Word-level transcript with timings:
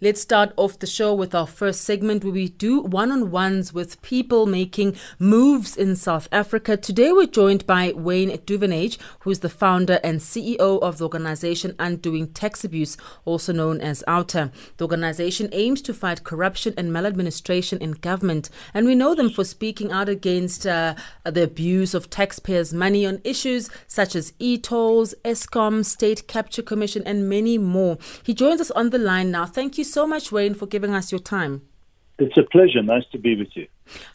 Let's 0.00 0.20
start 0.20 0.52
off 0.56 0.78
the 0.78 0.86
show 0.86 1.14
with 1.14 1.34
our 1.34 1.46
first 1.46 1.82
segment 1.82 2.24
where 2.24 2.32
we 2.32 2.48
do 2.48 2.80
one 2.80 3.12
on 3.12 3.30
ones 3.30 3.72
with 3.74 4.00
people 4.00 4.46
making 4.46 4.96
moves 5.18 5.76
in 5.76 5.94
South 5.94 6.26
Africa. 6.32 6.76
Today 6.76 7.12
we're 7.12 7.26
joined 7.26 7.66
by 7.66 7.92
Wayne 7.94 8.30
Duvenage, 8.38 8.98
who 9.20 9.30
is 9.30 9.40
the 9.40 9.48
founder 9.48 10.00
and 10.02 10.20
CEO 10.20 10.80
of 10.80 10.98
the 10.98 11.04
organization 11.04 11.74
Undoing 11.78 12.28
Tax 12.28 12.64
Abuse, 12.64 12.96
also 13.24 13.52
known 13.52 13.80
as 13.80 14.02
OUTA. 14.08 14.50
The 14.78 14.84
organization 14.84 15.50
aims 15.52 15.82
to 15.82 15.92
fight 15.92 16.24
corruption 16.24 16.72
and 16.76 16.92
maladministration 16.92 17.78
in 17.80 17.92
government, 17.92 18.48
and 18.72 18.86
we 18.86 18.94
know 18.94 19.14
them 19.14 19.30
for 19.30 19.44
speaking 19.44 19.92
out 19.92 20.08
against 20.08 20.66
uh, 20.66 20.94
the 21.24 21.42
abuse 21.42 21.92
of 21.92 22.08
taxpayers' 22.08 22.72
money 22.72 23.04
on 23.04 23.20
issues 23.22 23.68
such 23.86 24.16
as 24.16 24.32
e 24.38 24.56
tolls, 24.56 25.14
Eskom, 25.24 25.84
State 25.84 26.26
Capture 26.26 26.62
Commission, 26.62 27.02
and 27.04 27.28
many 27.28 27.58
more. 27.58 27.98
He 28.22 28.32
joins 28.32 28.60
us 28.60 28.70
on 28.70 28.90
the 28.90 28.98
line 28.98 29.30
now. 29.30 29.44
Thank 29.44 29.59
you 29.78 29.84
so 29.84 30.06
much, 30.06 30.32
Wayne, 30.32 30.54
for 30.54 30.66
giving 30.66 30.94
us 30.94 31.12
your 31.12 31.18
time. 31.20 31.62
It's 32.18 32.36
a 32.36 32.42
pleasure. 32.42 32.82
Nice 32.82 33.04
to 33.12 33.18
be 33.18 33.34
with 33.36 33.48
you. 33.54 33.66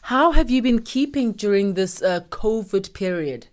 How 0.02 0.32
have 0.32 0.50
you 0.50 0.62
been 0.62 0.82
keeping 0.82 1.32
during 1.32 1.74
this 1.74 2.02
uh, 2.02 2.20
COVID 2.30 2.92
period? 2.94 3.48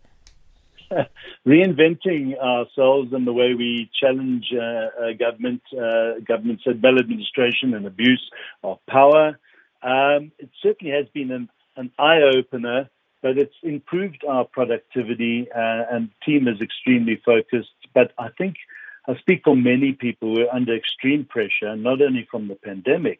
Reinventing 1.47 2.37
ourselves 2.37 3.13
and 3.13 3.25
the 3.25 3.33
way 3.33 3.53
we 3.55 3.89
challenge 3.99 4.45
uh, 4.53 4.61
uh, 4.61 5.13
government, 5.19 5.61
uh, 5.73 6.19
government's 6.27 6.63
maladministration 6.65 7.73
and 7.73 7.85
abuse 7.85 8.23
of 8.63 8.77
power. 8.87 9.39
Um, 9.81 10.31
it 10.39 10.49
certainly 10.61 10.93
has 10.93 11.07
been 11.13 11.31
an, 11.31 11.49
an 11.75 11.91
eye 11.99 12.21
opener, 12.21 12.89
but 13.21 13.37
it's 13.37 13.55
improved 13.63 14.23
our 14.27 14.45
productivity, 14.45 15.47
uh, 15.51 15.83
and 15.91 16.09
team 16.25 16.47
is 16.47 16.61
extremely 16.61 17.21
focused. 17.25 17.69
But 17.93 18.11
I 18.17 18.29
think 18.37 18.55
I 19.07 19.15
speak 19.17 19.41
for 19.43 19.55
many 19.55 19.93
people 19.93 20.35
who 20.35 20.41
are 20.43 20.55
under 20.55 20.75
extreme 20.75 21.25
pressure, 21.25 21.75
not 21.75 22.01
only 22.01 22.27
from 22.29 22.47
the 22.47 22.55
pandemic 22.55 23.19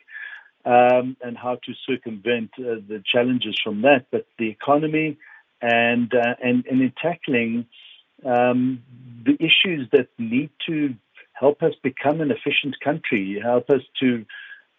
um, 0.66 1.18
and 1.22 1.38
how 1.38 1.56
to 1.56 1.74
circumvent 1.88 2.52
uh, 2.58 2.80
the 2.88 3.04
challenges 3.06 3.60
from 3.64 3.82
that, 3.82 4.06
but 4.12 4.26
the 4.40 4.50
economy 4.50 5.18
and 5.62 6.14
uh, 6.14 6.36
and, 6.42 6.66
and 6.66 6.82
in 6.82 6.94
tackling 7.02 7.66
um, 8.26 8.82
the 9.26 9.36
issues 9.40 9.88
that 9.92 10.08
need 10.18 10.50
to 10.68 10.96
help 11.34 11.62
us 11.64 11.74
become 11.82 12.22
an 12.22 12.32
efficient 12.32 12.80
country, 12.82 13.40
help 13.42 13.70
us 13.70 13.82
to 14.00 14.26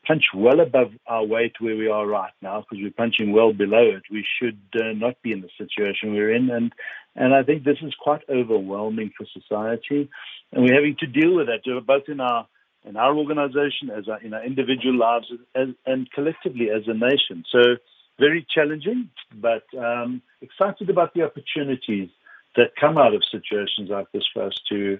punch 0.07 0.25
well 0.35 0.61
above 0.61 0.93
our 1.07 1.25
weight 1.25 1.55
where 1.61 1.77
we 1.77 1.89
are 1.89 2.07
right 2.07 2.33
now 2.43 2.61
because 2.61 2.83
we're 2.83 2.91
punching 2.91 3.33
well 3.33 3.53
below 3.53 3.83
it. 3.83 4.03
We 4.11 4.25
should 4.39 4.61
uh, 4.75 4.93
not 4.93 5.21
be 5.23 5.33
in 5.33 5.41
the 5.41 5.51
situation 5.59 6.15
we're 6.15 6.35
in, 6.35 6.51
and 6.51 6.73
and 7.17 7.35
I 7.35 7.43
think 7.43 7.65
this 7.65 7.79
is 7.83 7.95
quite 7.99 8.23
overwhelming 8.29 9.13
for 9.17 9.27
society, 9.33 10.11
and 10.53 10.65
we're 10.65 10.75
having 10.75 10.97
to 11.01 11.07
deal 11.07 11.35
with 11.37 11.47
that 11.47 11.63
both 11.87 12.09
in 12.09 12.21
our 12.21 12.47
in 12.85 12.97
our 12.97 13.17
organization, 13.17 13.91
as 13.91 14.09
our, 14.09 14.21
in 14.21 14.35
our 14.35 14.45
individual 14.45 14.97
lives, 14.97 15.33
as, 15.55 15.69
and 15.87 16.11
collectively 16.13 16.69
as 16.71 16.83
a 16.87 16.93
nation. 16.93 17.45
So 17.51 17.77
very 18.19 18.47
challenging, 18.55 19.09
but 19.35 19.65
um, 19.79 20.23
excited 20.41 20.91
about 20.91 21.15
the 21.15 21.23
opportunities 21.23 22.11
that 22.57 22.77
come 22.79 22.99
out 22.99 23.15
of 23.15 23.23
situations 23.31 23.91
like 23.91 24.11
this 24.13 24.25
for 24.33 24.43
us 24.45 24.55
to 24.69 24.99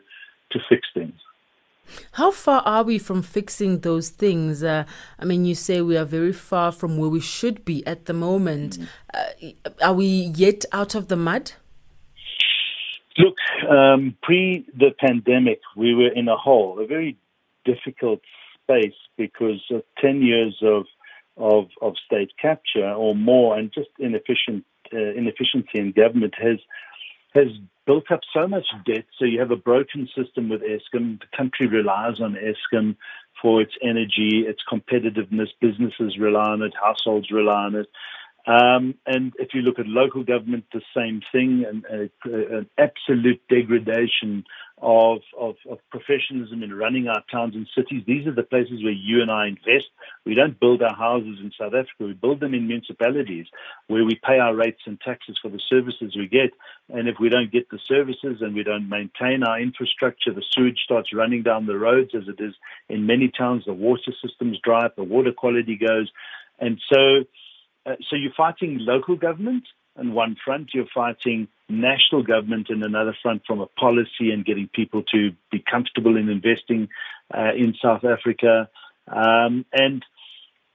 to 0.51 0.59
fix 0.69 0.87
things. 0.95 1.15
How 2.13 2.31
far 2.31 2.63
are 2.63 2.83
we 2.83 2.99
from 2.99 3.23
fixing 3.23 3.81
those 3.81 4.09
things? 4.09 4.63
Uh, 4.63 4.85
I 5.19 5.25
mean, 5.25 5.45
you 5.45 5.55
say 5.55 5.81
we 5.81 5.97
are 5.97 6.05
very 6.05 6.33
far 6.33 6.73
from 6.73 6.97
where 6.97 7.11
we 7.11 7.21
should 7.21 7.65
be 7.65 7.87
at 7.87 8.07
the 8.07 8.13
moment. 8.13 8.79
Mm. 8.79 8.89
Uh, 9.15 9.61
are 9.83 9.95
we 9.95 10.07
yet 10.07 10.65
out 10.73 10.95
of 10.95 11.09
the 11.09 11.17
mud? 11.17 11.53
Look, 13.17 13.37
um, 13.71 14.17
pre 14.23 14.67
the 14.77 14.91
pandemic, 14.99 15.61
we 15.77 15.95
were 15.95 16.13
in 16.13 16.29
a 16.29 16.37
hole, 16.37 16.81
a 16.81 16.87
very 16.87 17.17
difficult 17.65 18.21
space 18.63 18.95
because 19.17 19.63
of 19.71 19.83
10 20.01 20.23
years 20.23 20.57
of, 20.63 20.87
of, 21.37 21.67
of 21.81 21.95
state 22.05 22.33
capture 22.41 22.91
or 22.91 23.15
more 23.15 23.57
and 23.57 23.73
just 23.73 23.91
inefficient, 23.99 24.65
uh, 24.93 24.99
inefficiency 24.99 25.79
in 25.79 25.93
government 25.93 26.35
has 26.41 26.59
has 27.35 27.49
built 27.87 28.11
up 28.11 28.21
so 28.33 28.47
much 28.47 28.67
debt. 28.87 29.05
So 29.19 29.25
you 29.25 29.41
have 29.41 29.51
a 29.51 29.57
broken 29.57 30.09
system 30.17 30.49
with 30.49 30.63
Eskom. 30.63 31.21
The 31.21 31.37
country 31.37 31.67
relies 31.67 32.21
on 32.21 32.37
Eskom 32.37 32.97
for 33.41 33.61
its 33.61 33.73
energy, 33.83 34.45
its 34.47 34.63
competitiveness. 34.71 35.49
Businesses 35.61 36.19
rely 36.19 36.51
on 36.51 36.63
it, 36.63 36.73
households 36.81 37.31
rely 37.31 37.65
on 37.65 37.75
it. 37.75 37.89
Um, 38.47 38.95
and 39.07 39.33
if 39.39 39.55
you 39.55 39.63
look 39.63 39.79
at 39.79 39.87
local 39.87 40.23
government, 40.23 40.65
the 40.73 40.83
same 40.95 41.23
thing, 41.33 41.65
and 41.67 41.85
an 42.25 42.69
absolute 42.77 43.41
degradation 43.49 44.45
of, 44.83 45.21
of, 45.39 45.55
of, 45.71 45.79
professionalism 45.91 46.63
in 46.63 46.75
running 46.75 47.09
our 47.09 47.23
towns 47.31 47.55
and 47.55 47.67
cities. 47.75 48.03
These 48.07 48.27
are 48.27 48.35
the 48.35 48.43
places 48.43 48.83
where 48.83 48.93
you 48.93 49.23
and 49.23 49.31
I 49.31 49.47
invest. 49.47 49.89
We 50.27 50.35
don't 50.35 50.59
build 50.61 50.83
our 50.83 50.95
houses 50.95 51.39
in 51.41 51.53
South 51.59 51.73
Africa. 51.73 52.01
We 52.01 52.13
build 52.13 52.41
them 52.41 52.53
in 52.53 52.67
municipalities 52.67 53.47
where 53.87 54.05
we 54.05 54.21
pay 54.23 54.39
our 54.41 54.55
rates 54.55 54.83
and 54.85 55.01
taxes 55.01 55.39
for 55.41 55.49
the 55.49 55.61
services 55.71 56.15
we 56.17 56.27
get. 56.27 56.51
And 56.93 57.09
if 57.09 57.17
we 57.19 57.31
don't 57.31 57.53
get 57.53 57.71
the 57.71 57.79
services 57.87 58.43
and 58.43 58.55
we 58.55 58.63
don't 58.63 58.89
maintain 58.89 59.43
our 59.43 59.59
infrastructure, 59.59 60.35
the 60.35 60.45
sewage 60.51 60.81
starts 60.85 61.15
running 61.15 61.43
down 61.43 61.67
the 61.67 61.79
roads 61.79 62.11
as 62.15 62.29
it 62.29 62.43
is 62.43 62.55
in 62.89 63.07
many 63.07 63.29
towns. 63.29 63.65
The 63.65 63.73
water 63.73 64.13
systems 64.23 64.59
dry 64.63 64.87
up, 64.87 64.97
the 64.97 65.05
water 65.05 65.33
quality 65.33 65.77
goes. 65.77 66.11
And 66.59 66.81
so, 66.93 67.25
uh, 67.87 67.97
so 68.09 68.17
you're 68.17 68.33
fighting 68.37 68.79
local 68.81 69.17
government 69.17 69.65
on 69.97 70.13
one 70.13 70.37
front, 70.45 70.71
you're 70.75 70.87
fighting 70.93 71.49
national 71.69 72.23
government 72.23 72.69
in 72.71 72.83
another 72.83 73.17
front 73.23 73.43
from 73.47 73.61
a 73.61 73.67
policy 73.67 74.31
and 74.33 74.45
getting 74.45 74.69
people 74.69 75.03
to 75.13 75.33
be 75.51 75.63
comfortable 75.71 76.17
in 76.17 76.29
investing 76.29 76.89
uh, 77.33 77.53
in 77.57 77.75
South 77.81 78.05
Africa. 78.05 78.69
Um, 79.09 79.65
and 79.73 80.05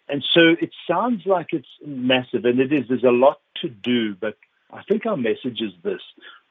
and 0.08 0.26
so 0.34 0.56
it 0.60 0.72
sounds 0.88 1.24
like 1.26 1.48
it's 1.52 1.68
massive, 1.86 2.46
and 2.46 2.60
it 2.60 2.74
is. 2.74 2.88
There's 2.90 3.04
a 3.04 3.12
lot 3.12 3.40
to 3.62 3.70
do, 3.70 4.16
but 4.16 4.38
I 4.72 4.82
think 4.84 5.06
our 5.06 5.18
message 5.18 5.62
is 5.62 5.74
this: 5.84 6.02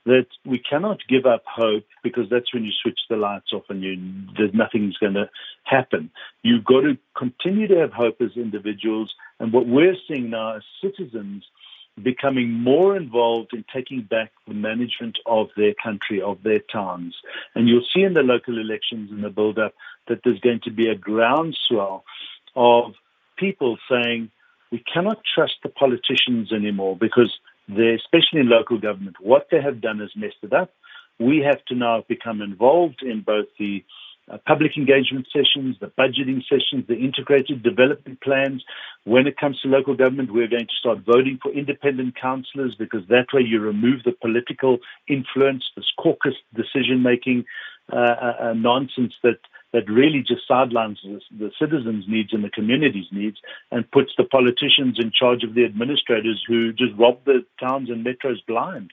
that 0.08 0.26
we 0.44 0.58
cannot 0.58 1.00
give 1.08 1.26
up 1.26 1.42
hope 1.46 1.84
because 2.02 2.30
that's 2.30 2.52
when 2.54 2.64
you 2.64 2.72
switch 2.82 3.00
the 3.10 3.16
lights 3.16 3.52
off 3.52 3.64
and 3.68 3.82
you, 3.82 3.96
there's 4.36 4.54
nothing's 4.54 4.96
going 4.96 5.14
to 5.14 5.28
happen. 5.64 6.10
You've 6.42 6.64
got 6.64 6.80
to 6.80 6.96
continue 7.16 7.66
to 7.68 7.76
have 7.76 7.92
hope 7.92 8.20
as 8.20 8.30
individuals, 8.36 9.12
and 9.40 9.52
what 9.52 9.66
we're 9.66 9.96
seeing 10.06 10.30
now 10.30 10.56
is 10.56 10.62
citizens 10.82 11.44
becoming 12.02 12.52
more 12.52 12.96
involved 12.96 13.52
in 13.52 13.64
taking 13.74 14.02
back 14.02 14.30
the 14.46 14.54
management 14.54 15.18
of 15.26 15.48
their 15.56 15.74
country, 15.82 16.20
of 16.22 16.42
their 16.42 16.60
towns. 16.72 17.14
And 17.54 17.68
you'll 17.68 17.86
see 17.94 18.02
in 18.02 18.14
the 18.14 18.22
local 18.22 18.58
elections 18.58 19.10
in 19.10 19.20
the 19.20 19.30
build 19.30 19.58
up 19.58 19.74
that 20.08 20.20
there's 20.24 20.40
going 20.40 20.60
to 20.64 20.70
be 20.70 20.88
a 20.88 20.94
groundswell 20.94 22.04
of 22.54 22.94
people 23.36 23.78
saying, 23.90 24.30
we 24.70 24.82
cannot 24.92 25.18
trust 25.34 25.54
the 25.62 25.68
politicians 25.68 26.52
anymore 26.52 26.96
because 26.96 27.32
they, 27.68 27.94
especially 27.94 28.40
in 28.40 28.48
local 28.48 28.78
government, 28.78 29.16
what 29.20 29.48
they 29.50 29.60
have 29.60 29.80
done 29.80 30.00
is 30.00 30.10
messed 30.16 30.36
it 30.42 30.52
up. 30.52 30.72
We 31.18 31.38
have 31.38 31.64
to 31.66 31.74
now 31.74 32.04
become 32.08 32.40
involved 32.40 33.02
in 33.02 33.22
both 33.22 33.46
the 33.58 33.84
uh, 34.30 34.38
public 34.46 34.76
engagement 34.76 35.26
sessions, 35.32 35.76
the 35.80 35.92
budgeting 35.98 36.42
sessions, 36.48 36.86
the 36.86 36.96
integrated 36.96 37.62
development 37.62 38.20
plans. 38.20 38.62
When 39.04 39.26
it 39.26 39.36
comes 39.38 39.60
to 39.60 39.68
local 39.68 39.94
government, 39.94 40.32
we're 40.32 40.48
going 40.48 40.66
to 40.66 40.78
start 40.78 40.98
voting 41.06 41.38
for 41.42 41.52
independent 41.52 42.14
councillors 42.20 42.74
because 42.78 43.06
that 43.08 43.26
way 43.32 43.42
you 43.42 43.60
remove 43.60 44.02
the 44.04 44.12
political 44.12 44.78
influence, 45.08 45.64
this 45.76 45.90
caucus 45.98 46.34
decision 46.54 47.02
making 47.02 47.44
uh, 47.92 47.96
uh, 47.96 48.36
uh, 48.40 48.52
nonsense 48.54 49.14
that 49.22 49.38
that 49.72 49.88
really 49.88 50.20
just 50.26 50.46
sidelines 50.48 50.98
the, 51.04 51.20
the 51.38 51.50
citizens' 51.58 52.04
needs 52.08 52.32
and 52.32 52.42
the 52.42 52.50
community's 52.50 53.06
needs 53.12 53.36
and 53.70 53.90
puts 53.90 54.10
the 54.16 54.24
politicians 54.24 54.96
in 54.98 55.12
charge 55.12 55.44
of 55.44 55.54
the 55.54 55.64
administrators 55.64 56.42
who 56.46 56.72
just 56.72 56.92
rob 56.98 57.18
the 57.26 57.44
towns 57.60 57.90
and 57.90 58.04
metros 58.04 58.44
blind. 58.46 58.90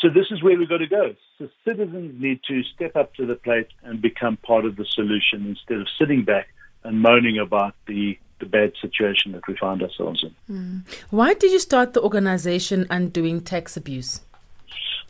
So 0.00 0.08
this 0.08 0.26
is 0.30 0.42
where 0.42 0.58
we've 0.58 0.68
got 0.68 0.78
to 0.78 0.86
go. 0.86 1.14
So 1.38 1.48
citizens 1.64 2.20
need 2.20 2.40
to 2.48 2.62
step 2.74 2.96
up 2.96 3.14
to 3.14 3.26
the 3.26 3.34
plate 3.34 3.68
and 3.82 4.00
become 4.00 4.38
part 4.38 4.64
of 4.64 4.76
the 4.76 4.86
solution 4.86 5.46
instead 5.46 5.78
of 5.78 5.86
sitting 5.98 6.24
back 6.24 6.48
and 6.84 7.02
moaning 7.02 7.38
about 7.38 7.74
the, 7.86 8.18
the 8.40 8.46
bad 8.46 8.72
situation 8.80 9.32
that 9.32 9.46
we 9.46 9.56
find 9.56 9.82
ourselves 9.82 10.24
in. 10.24 10.54
Mm. 10.54 11.04
Why 11.10 11.34
did 11.34 11.52
you 11.52 11.58
start 11.58 11.92
the 11.92 12.00
organization 12.00 12.86
Undoing 12.88 13.42
Tax 13.42 13.76
Abuse? 13.76 14.22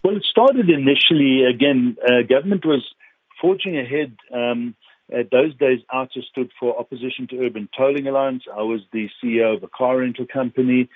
Well, 0.02 0.16
it 0.16 0.24
started 0.28 0.68
initially, 0.68 1.44
again, 1.44 1.96
uh, 2.02 2.22
government 2.28 2.66
was 2.66 2.82
forging 3.40 3.78
ahead. 3.78 4.16
Um, 4.34 4.74
at 5.12 5.30
those 5.30 5.54
days, 5.56 5.80
OUTA 5.92 6.22
stood 6.30 6.50
for 6.58 6.78
Opposition 6.78 7.28
to 7.28 7.46
Urban 7.46 7.68
Tolling 7.76 8.08
Alliance. 8.08 8.42
I 8.52 8.62
was 8.62 8.80
the 8.92 9.08
CEO 9.22 9.56
of 9.56 9.62
a 9.62 9.68
car 9.68 9.98
rental 9.98 10.26
company. 10.26 10.88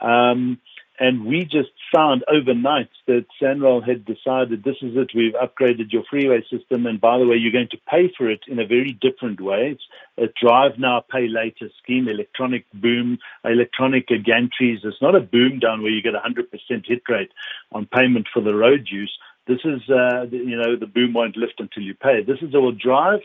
Um, 0.00 0.58
and 0.98 1.26
we 1.26 1.44
just 1.44 1.70
found 1.94 2.24
overnight 2.28 2.88
that 3.06 3.26
SANRAL 3.40 3.86
had 3.86 4.04
decided 4.04 4.64
this 4.64 4.76
is 4.82 4.96
it, 4.96 5.10
we've 5.14 5.34
upgraded 5.34 5.92
your 5.92 6.04
freeway 6.08 6.42
system, 6.50 6.86
and 6.86 7.00
by 7.00 7.18
the 7.18 7.26
way, 7.26 7.36
you're 7.36 7.52
going 7.52 7.68
to 7.70 7.80
pay 7.88 8.12
for 8.16 8.30
it 8.30 8.40
in 8.48 8.58
a 8.58 8.66
very 8.66 8.98
different 9.00 9.40
way. 9.40 9.76
It's 9.76 9.84
a 10.18 10.32
drive 10.40 10.78
now, 10.78 11.04
pay 11.10 11.28
later 11.28 11.68
scheme, 11.82 12.08
electronic 12.08 12.64
boom, 12.72 13.18
electronic 13.44 14.08
gantries. 14.08 14.84
It's 14.84 15.02
not 15.02 15.14
a 15.14 15.20
boom 15.20 15.58
down 15.58 15.82
where 15.82 15.92
you 15.92 16.02
get 16.02 16.14
100% 16.14 16.86
hit 16.86 17.02
rate 17.08 17.30
on 17.72 17.86
payment 17.86 18.26
for 18.32 18.40
the 18.42 18.54
road 18.54 18.88
use. 18.90 19.12
This 19.46 19.60
is, 19.64 19.82
uh, 19.88 20.26
you 20.30 20.56
know, 20.56 20.76
the 20.76 20.86
boom 20.86 21.12
won't 21.12 21.36
lift 21.36 21.60
until 21.60 21.82
you 21.82 21.94
pay. 21.94 22.22
This 22.22 22.38
is 22.42 22.54
a 22.54 22.72
drive 22.72 23.20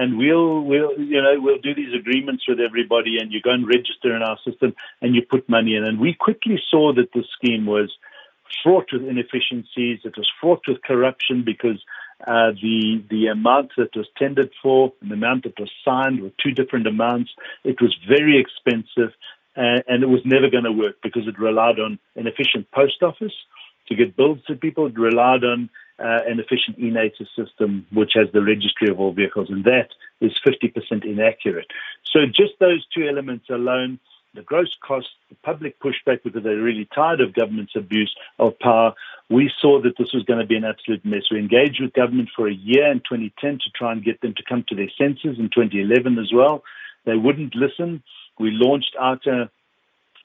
and 0.00 0.16
we'll 0.16 0.62
we'll 0.62 0.98
you 0.98 1.20
know 1.20 1.34
we'll 1.38 1.58
do 1.58 1.74
these 1.74 1.94
agreements 1.94 2.44
with 2.48 2.58
everybody 2.58 3.18
and 3.20 3.30
you 3.30 3.40
go 3.42 3.50
and 3.50 3.68
register 3.68 4.16
in 4.16 4.22
our 4.22 4.38
system 4.46 4.74
and 5.02 5.14
you 5.14 5.22
put 5.22 5.46
money 5.48 5.74
in. 5.76 5.84
And 5.84 6.00
we 6.00 6.14
quickly 6.14 6.58
saw 6.70 6.94
that 6.94 7.12
the 7.12 7.22
scheme 7.36 7.66
was 7.66 7.90
fraught 8.62 8.88
with 8.92 9.04
inefficiencies 9.04 10.00
it 10.04 10.16
was 10.16 10.28
fraught 10.40 10.62
with 10.66 10.82
corruption 10.82 11.44
because 11.44 11.80
uh, 12.26 12.50
the 12.62 13.04
the 13.10 13.26
amount 13.26 13.72
that 13.76 13.94
was 13.94 14.06
tendered 14.16 14.50
for 14.62 14.92
and 15.02 15.10
the 15.10 15.14
amount 15.14 15.44
that 15.44 15.60
was 15.60 15.70
signed 15.84 16.22
were 16.22 16.32
two 16.42 16.52
different 16.52 16.86
amounts. 16.86 17.30
It 17.62 17.80
was 17.80 17.94
very 18.08 18.40
expensive 18.40 19.12
and 19.54 20.02
it 20.02 20.08
was 20.08 20.22
never 20.24 20.48
going 20.48 20.64
to 20.64 20.72
work 20.72 20.96
because 21.02 21.26
it 21.26 21.38
relied 21.38 21.78
on 21.78 21.98
an 22.16 22.26
efficient 22.26 22.70
post 22.72 23.02
office 23.02 23.36
to 23.88 23.94
get 23.94 24.16
bills 24.16 24.38
to 24.46 24.54
people. 24.54 24.86
It 24.86 24.98
relied 24.98 25.44
on 25.44 25.68
uh, 26.00 26.20
an 26.26 26.40
efficient 26.40 26.78
e-NATIS 26.78 27.28
system, 27.36 27.86
which 27.92 28.12
has 28.14 28.28
the 28.32 28.42
registry 28.42 28.88
of 28.90 28.98
all 28.98 29.12
vehicles, 29.12 29.48
and 29.50 29.64
that 29.64 29.88
is 30.20 30.32
50% 30.46 31.04
inaccurate. 31.04 31.66
So 32.12 32.26
just 32.26 32.54
those 32.58 32.86
two 32.94 33.06
elements 33.06 33.46
alone, 33.50 34.00
the 34.34 34.42
gross 34.42 34.74
cost, 34.86 35.08
the 35.28 35.34
public 35.42 35.78
pushback 35.80 36.22
because 36.22 36.42
they're 36.42 36.56
really 36.56 36.88
tired 36.94 37.20
of 37.20 37.34
government's 37.34 37.74
abuse 37.76 38.14
of 38.38 38.58
power, 38.60 38.94
we 39.28 39.50
saw 39.60 39.80
that 39.82 39.98
this 39.98 40.12
was 40.12 40.24
going 40.24 40.40
to 40.40 40.46
be 40.46 40.56
an 40.56 40.64
absolute 40.64 41.04
mess. 41.04 41.24
We 41.30 41.38
engaged 41.38 41.80
with 41.80 41.92
government 41.92 42.30
for 42.34 42.48
a 42.48 42.54
year 42.54 42.90
in 42.90 42.98
2010 42.98 43.58
to 43.58 43.70
try 43.74 43.92
and 43.92 44.04
get 44.04 44.20
them 44.20 44.34
to 44.36 44.42
come 44.48 44.64
to 44.68 44.74
their 44.74 44.90
senses 44.96 45.38
in 45.38 45.50
2011 45.54 46.18
as 46.18 46.32
well. 46.32 46.62
They 47.04 47.16
wouldn't 47.16 47.54
listen. 47.54 48.02
We 48.38 48.50
launched 48.52 48.96
OUTA 49.00 49.50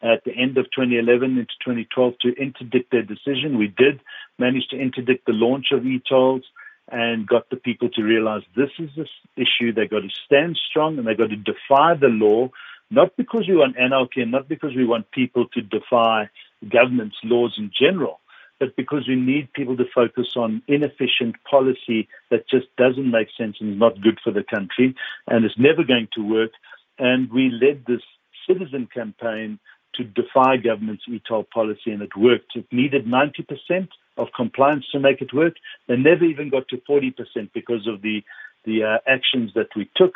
at 0.05 0.23
the 0.23 0.31
end 0.31 0.57
of 0.57 0.65
2011 0.65 1.31
into 1.31 1.53
2012 1.65 2.13
to 2.21 2.35
interdict 2.39 2.91
their 2.91 3.01
decision. 3.01 3.57
We 3.57 3.73
did 3.75 4.01
manage 4.37 4.67
to 4.69 4.79
interdict 4.79 5.25
the 5.25 5.33
launch 5.33 5.67
of 5.71 5.85
e-tolls 5.85 6.43
and 6.91 7.27
got 7.27 7.49
the 7.49 7.55
people 7.55 7.89
to 7.89 8.03
realize 8.03 8.43
this 8.55 8.69
is 8.77 8.89
this 8.95 9.09
issue. 9.35 9.73
They've 9.73 9.89
got 9.89 10.01
to 10.01 10.09
stand 10.25 10.59
strong 10.69 10.99
and 10.99 11.07
they've 11.07 11.17
got 11.17 11.31
to 11.31 11.35
defy 11.35 11.95
the 11.99 12.07
law, 12.07 12.49
not 12.91 13.17
because 13.17 13.47
we 13.47 13.55
want 13.55 13.77
anarchy 13.79 14.21
and 14.21 14.31
not 14.31 14.47
because 14.47 14.75
we 14.75 14.85
want 14.85 15.09
people 15.09 15.47
to 15.53 15.61
defy 15.61 16.29
government's 16.71 17.17
laws 17.23 17.55
in 17.57 17.71
general, 17.77 18.19
but 18.59 18.75
because 18.75 19.07
we 19.07 19.15
need 19.15 19.51
people 19.53 19.75
to 19.77 19.85
focus 19.93 20.27
on 20.35 20.61
inefficient 20.67 21.35
policy 21.49 22.07
that 22.29 22.47
just 22.47 22.67
doesn't 22.77 23.09
make 23.09 23.29
sense 23.35 23.57
and 23.59 23.73
is 23.73 23.79
not 23.79 24.01
good 24.01 24.19
for 24.23 24.31
the 24.31 24.43
country 24.43 24.95
and 25.27 25.43
is 25.43 25.55
never 25.57 25.83
going 25.83 26.07
to 26.13 26.21
work. 26.21 26.51
And 26.99 27.31
we 27.31 27.49
led 27.49 27.85
this 27.87 28.01
citizen 28.47 28.87
campaign 28.93 29.59
to 29.97 30.03
defy 30.03 30.57
government's 30.57 31.03
e-toll 31.07 31.45
policy, 31.53 31.91
and 31.91 32.01
it 32.01 32.15
worked. 32.17 32.55
It 32.55 32.65
needed 32.71 33.05
90% 33.05 33.87
of 34.17 34.27
compliance 34.35 34.85
to 34.91 34.99
make 34.99 35.21
it 35.21 35.33
work. 35.33 35.55
They 35.87 35.97
never 35.97 36.23
even 36.23 36.49
got 36.49 36.67
to 36.69 36.77
40% 36.77 37.13
because 37.53 37.87
of 37.87 38.01
the 38.01 38.23
the 38.65 38.83
uh, 38.83 38.97
actions 39.07 39.51
that 39.53 39.67
we 39.75 39.87
took 39.95 40.15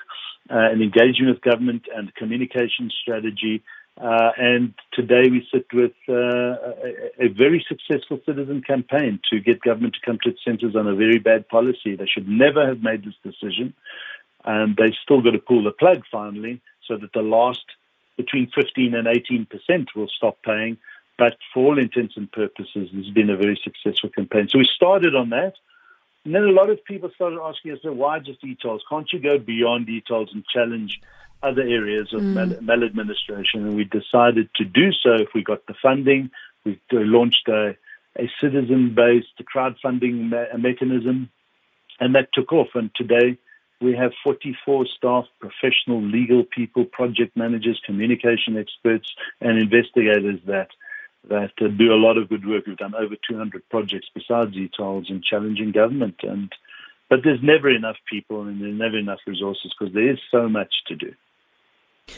uh, 0.49 0.57
and 0.57 0.81
engaging 0.81 1.27
with 1.27 1.41
government 1.41 1.83
and 1.95 2.13
communication 2.15 2.89
strategy. 3.01 3.63
Uh, 4.01 4.31
and 4.37 4.73
today 4.93 5.29
we 5.29 5.47
sit 5.53 5.65
with 5.73 5.91
uh, 6.07 6.13
a, 6.15 7.25
a, 7.25 7.27
very 7.27 7.63
successful 7.67 8.19
citizen 8.25 8.63
campaign 8.65 9.19
to 9.29 9.39
get 9.39 9.61
government 9.61 9.93
to 9.93 9.99
come 10.05 10.17
to 10.23 10.29
its 10.29 10.39
senses 10.43 10.75
on 10.75 10.87
a 10.87 10.95
very 10.95 11.19
bad 11.19 11.47
policy. 11.49 11.95
They 11.95 12.07
should 12.07 12.27
never 12.27 12.65
have 12.65 12.81
made 12.81 13.03
this 13.03 13.13
decision. 13.23 13.73
And 14.45 14.77
they've 14.77 14.95
still 15.03 15.21
got 15.21 15.31
to 15.31 15.39
pull 15.39 15.63
the 15.63 15.71
plug 15.71 16.03
finally 16.09 16.61
so 16.87 16.97
that 16.97 17.11
the 17.13 17.21
last 17.21 17.65
between 18.19 18.51
15 18.53 18.93
and 18.95 19.07
18 19.07 19.45
percent 19.45 19.95
will 19.95 20.09
stop 20.09 20.37
paying. 20.43 20.77
But 21.17 21.37
for 21.53 21.65
all 21.65 21.79
intents 21.79 22.15
and 22.17 22.29
purposes, 22.31 22.89
it's 22.93 23.09
been 23.09 23.29
a 23.29 23.37
very 23.37 23.59
successful 23.63 24.09
campaign. 24.09 24.47
So 24.49 24.57
we 24.57 24.67
started 24.75 25.15
on 25.15 25.29
that. 25.29 25.53
And 26.25 26.35
then 26.35 26.43
a 26.43 26.51
lot 26.51 26.69
of 26.69 26.83
people 26.83 27.09
started 27.15 27.39
asking 27.41 27.71
us, 27.71 27.79
why 27.83 28.19
just 28.19 28.43
e-tolls? 28.43 28.83
Can't 28.89 29.11
you 29.13 29.19
go 29.19 29.37
beyond 29.37 29.87
e-tolls 29.87 30.31
and 30.33 30.43
challenge 30.45 30.99
other 31.41 31.61
areas 31.61 32.13
of 32.13 32.21
mm. 32.21 32.33
mal- 32.33 32.61
maladministration? 32.61 33.65
And 33.65 33.75
we 33.75 33.85
decided 33.85 34.49
to 34.55 34.65
do 34.65 34.91
so 34.91 35.13
if 35.15 35.29
we 35.33 35.43
got 35.43 35.65
the 35.65 35.75
funding. 35.81 36.29
We 36.65 36.79
launched 36.91 37.47
a, 37.47 37.77
a 38.17 38.29
citizen-based 38.41 39.41
crowdfunding 39.53 40.15
me- 40.31 40.61
mechanism, 40.69 41.29
and 42.01 42.15
that 42.15 42.29
took 42.33 42.51
off. 42.51 42.69
And 42.75 42.91
today, 42.95 43.37
we 43.81 43.95
have 43.95 44.11
44 44.23 44.85
staff, 44.87 45.25
professional 45.39 46.01
legal 46.01 46.43
people, 46.43 46.85
project 46.85 47.35
managers, 47.35 47.81
communication 47.85 48.57
experts, 48.57 49.13
and 49.41 49.57
investigators 49.57 50.39
that 50.45 50.69
that 51.27 51.51
uh, 51.61 51.67
do 51.67 51.91
a 51.91 51.99
lot 51.99 52.17
of 52.17 52.29
good 52.29 52.47
work. 52.47 52.65
We've 52.65 52.77
done 52.77 52.95
over 52.95 53.15
200 53.29 53.67
projects 53.69 54.07
besides 54.15 54.55
e-tolls 54.55 55.07
in 55.09 55.21
challenging 55.21 55.71
government, 55.71 56.15
and 56.23 56.51
but 57.09 57.19
there's 57.23 57.41
never 57.43 57.69
enough 57.69 57.97
people 58.09 58.43
and 58.43 58.61
there's 58.61 58.77
never 58.77 58.97
enough 58.97 59.19
resources 59.27 59.73
because 59.77 59.93
there 59.93 60.09
is 60.09 60.19
so 60.31 60.47
much 60.47 60.73
to 60.87 60.95
do. 60.95 61.13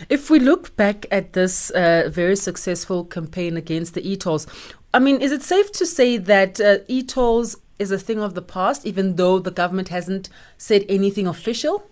If 0.09 0.29
we 0.29 0.39
look 0.39 0.75
back 0.75 1.05
at 1.11 1.33
this 1.33 1.69
uh, 1.71 2.09
very 2.09 2.35
successful 2.35 3.03
campaign 3.05 3.57
against 3.57 3.93
the 3.93 4.07
e-tolls, 4.07 4.47
I 4.93 4.99
mean, 4.99 5.21
is 5.21 5.31
it 5.31 5.43
safe 5.43 5.71
to 5.73 5.85
say 5.85 6.17
that 6.17 6.61
uh, 6.61 6.79
e-tolls 6.87 7.57
is 7.81 7.91
a 7.91 7.97
thing 8.07 8.19
of 8.19 8.35
the 8.35 8.41
past, 8.41 8.85
even 8.85 9.15
though 9.15 9.39
the 9.39 9.51
government 9.61 9.89
hasn't 9.89 10.29
said 10.57 10.85
anything 10.87 11.27
official? 11.27 11.83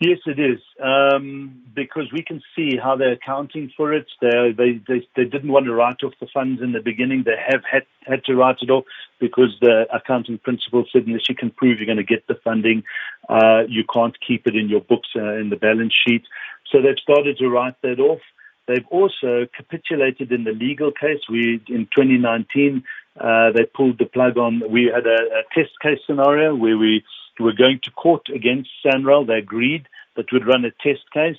Yes, 0.00 0.18
it 0.26 0.38
is, 0.38 0.60
um, 0.80 1.60
because 1.74 2.12
we 2.12 2.22
can 2.22 2.40
see 2.54 2.76
how 2.76 2.94
they're 2.94 3.14
accounting 3.14 3.72
for 3.76 3.92
it. 3.92 4.06
They, 4.20 4.54
they, 4.56 4.80
they, 4.86 5.08
they, 5.16 5.24
didn't 5.24 5.50
want 5.50 5.66
to 5.66 5.74
write 5.74 6.04
off 6.04 6.12
the 6.20 6.28
funds 6.32 6.62
in 6.62 6.70
the 6.70 6.80
beginning. 6.80 7.24
They 7.24 7.34
have 7.36 7.62
had, 7.68 7.82
had 8.06 8.24
to 8.26 8.36
write 8.36 8.58
it 8.62 8.70
off 8.70 8.84
because 9.18 9.56
the 9.60 9.86
accounting 9.92 10.38
principle 10.38 10.84
said 10.92 11.06
unless 11.06 11.28
you 11.28 11.34
can 11.34 11.50
prove 11.50 11.78
you're 11.78 11.86
going 11.86 11.98
to 11.98 12.04
get 12.04 12.28
the 12.28 12.38
funding, 12.44 12.84
uh, 13.28 13.62
you 13.68 13.82
can't 13.92 14.16
keep 14.24 14.46
it 14.46 14.54
in 14.54 14.68
your 14.68 14.82
books 14.82 15.08
uh, 15.16 15.34
in 15.34 15.50
the 15.50 15.56
balance 15.56 15.94
sheet. 16.06 16.22
So 16.70 16.80
they've 16.80 17.02
started 17.02 17.36
to 17.38 17.48
write 17.48 17.74
that 17.82 17.98
off. 17.98 18.20
They've 18.68 18.86
also 18.90 19.46
capitulated 19.56 20.30
in 20.30 20.44
the 20.44 20.52
legal 20.52 20.92
case. 20.92 21.20
We, 21.28 21.60
in 21.68 21.88
2019, 21.96 22.84
uh, 23.18 23.50
they 23.52 23.64
pulled 23.64 23.98
the 23.98 24.04
plug 24.04 24.36
on. 24.36 24.62
We 24.70 24.92
had 24.94 25.06
a, 25.06 25.40
a, 25.40 25.42
test 25.54 25.72
case 25.82 25.98
scenario 26.06 26.54
where 26.54 26.76
we 26.76 27.02
were 27.40 27.54
going 27.54 27.80
to 27.84 27.90
court 27.90 28.28
against 28.32 28.68
SANRAL. 28.84 29.26
They 29.26 29.38
agreed 29.38 29.88
that 30.16 30.30
we'd 30.30 30.46
run 30.46 30.66
a 30.66 30.70
test 30.70 31.10
case. 31.12 31.38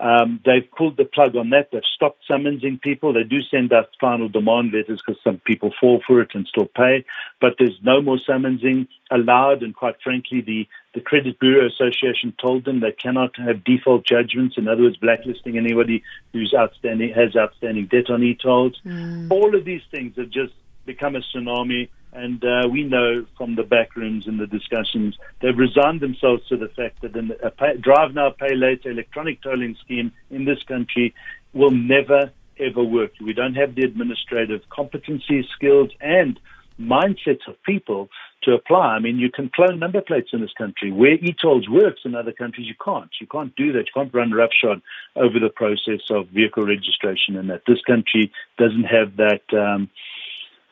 Um, 0.00 0.40
they've 0.44 0.68
pulled 0.76 0.96
the 0.96 1.04
plug 1.04 1.36
on 1.36 1.50
that. 1.50 1.68
They've 1.70 1.82
stopped 1.94 2.24
summonsing 2.28 2.80
people. 2.80 3.12
They 3.12 3.22
do 3.22 3.40
send 3.42 3.72
out 3.72 3.90
final 4.00 4.28
demand 4.28 4.72
letters 4.72 5.00
because 5.06 5.22
some 5.22 5.40
people 5.46 5.72
fall 5.80 6.02
for 6.04 6.20
it 6.20 6.30
and 6.34 6.46
still 6.48 6.66
pay. 6.66 7.04
But 7.40 7.54
there's 7.58 7.78
no 7.82 8.02
more 8.02 8.18
summonsing 8.28 8.88
allowed. 9.12 9.62
And 9.62 9.74
quite 9.74 9.96
frankly, 10.02 10.40
the, 10.40 10.66
the 10.94 11.00
Credit 11.00 11.38
Bureau 11.40 11.66
Association 11.66 12.32
told 12.40 12.64
them 12.64 12.80
they 12.80 12.92
cannot 12.92 13.36
have 13.36 13.64
default 13.64 14.06
judgments. 14.06 14.56
In 14.56 14.68
other 14.68 14.82
words, 14.82 14.96
blacklisting 14.96 15.58
anybody 15.58 16.02
who's 16.32 16.54
outstanding 16.56 17.12
has 17.14 17.34
outstanding 17.36 17.86
debt 17.86 18.10
on 18.10 18.22
e-tolls. 18.22 18.80
Mm. 18.86 19.30
All 19.30 19.56
of 19.56 19.64
these 19.64 19.82
things 19.90 20.14
have 20.16 20.30
just 20.30 20.54
become 20.86 21.16
a 21.16 21.20
tsunami. 21.20 21.88
And 22.12 22.44
uh, 22.44 22.68
we 22.70 22.84
know 22.84 23.26
from 23.36 23.56
the 23.56 23.64
back 23.64 23.96
rooms 23.96 24.28
and 24.28 24.38
the 24.38 24.46
discussions, 24.46 25.18
they've 25.42 25.58
resigned 25.58 26.00
themselves 26.00 26.46
to 26.48 26.56
the 26.56 26.68
fact 26.68 27.02
that 27.02 27.16
a 27.42 27.50
pay, 27.50 27.76
drive 27.76 28.14
now, 28.14 28.30
pay 28.30 28.54
later 28.54 28.90
electronic 28.90 29.42
tolling 29.42 29.76
scheme 29.84 30.12
in 30.30 30.44
this 30.44 30.62
country 30.62 31.12
will 31.52 31.72
never, 31.72 32.30
ever 32.60 32.84
work. 32.84 33.10
We 33.20 33.32
don't 33.32 33.54
have 33.54 33.74
the 33.74 33.82
administrative 33.82 34.60
competency, 34.70 35.44
skills, 35.56 35.90
and 36.00 36.38
mindsets 36.80 37.48
of 37.48 37.60
people 37.64 38.10
to 38.44 38.52
apply. 38.52 38.94
I 38.94 38.98
mean, 38.98 39.18
you 39.18 39.30
can 39.30 39.50
clone 39.54 39.78
number 39.78 40.00
plates 40.00 40.30
in 40.32 40.40
this 40.40 40.52
country. 40.56 40.92
Where 40.92 41.14
e-tolls 41.14 41.68
works 41.68 42.02
in 42.04 42.14
other 42.14 42.32
countries, 42.32 42.66
you 42.66 42.74
can't. 42.82 43.10
You 43.20 43.26
can't 43.26 43.54
do 43.56 43.72
that. 43.72 43.86
You 43.86 43.92
can't 43.94 44.14
run 44.14 44.32
roughshod 44.32 44.82
over 45.16 45.38
the 45.38 45.48
process 45.48 46.00
of 46.10 46.28
vehicle 46.28 46.64
registration 46.64 47.36
and 47.36 47.50
that. 47.50 47.62
This 47.66 47.80
country 47.86 48.32
doesn't 48.58 48.84
have 48.84 49.16
that. 49.16 49.42
Um, 49.52 49.90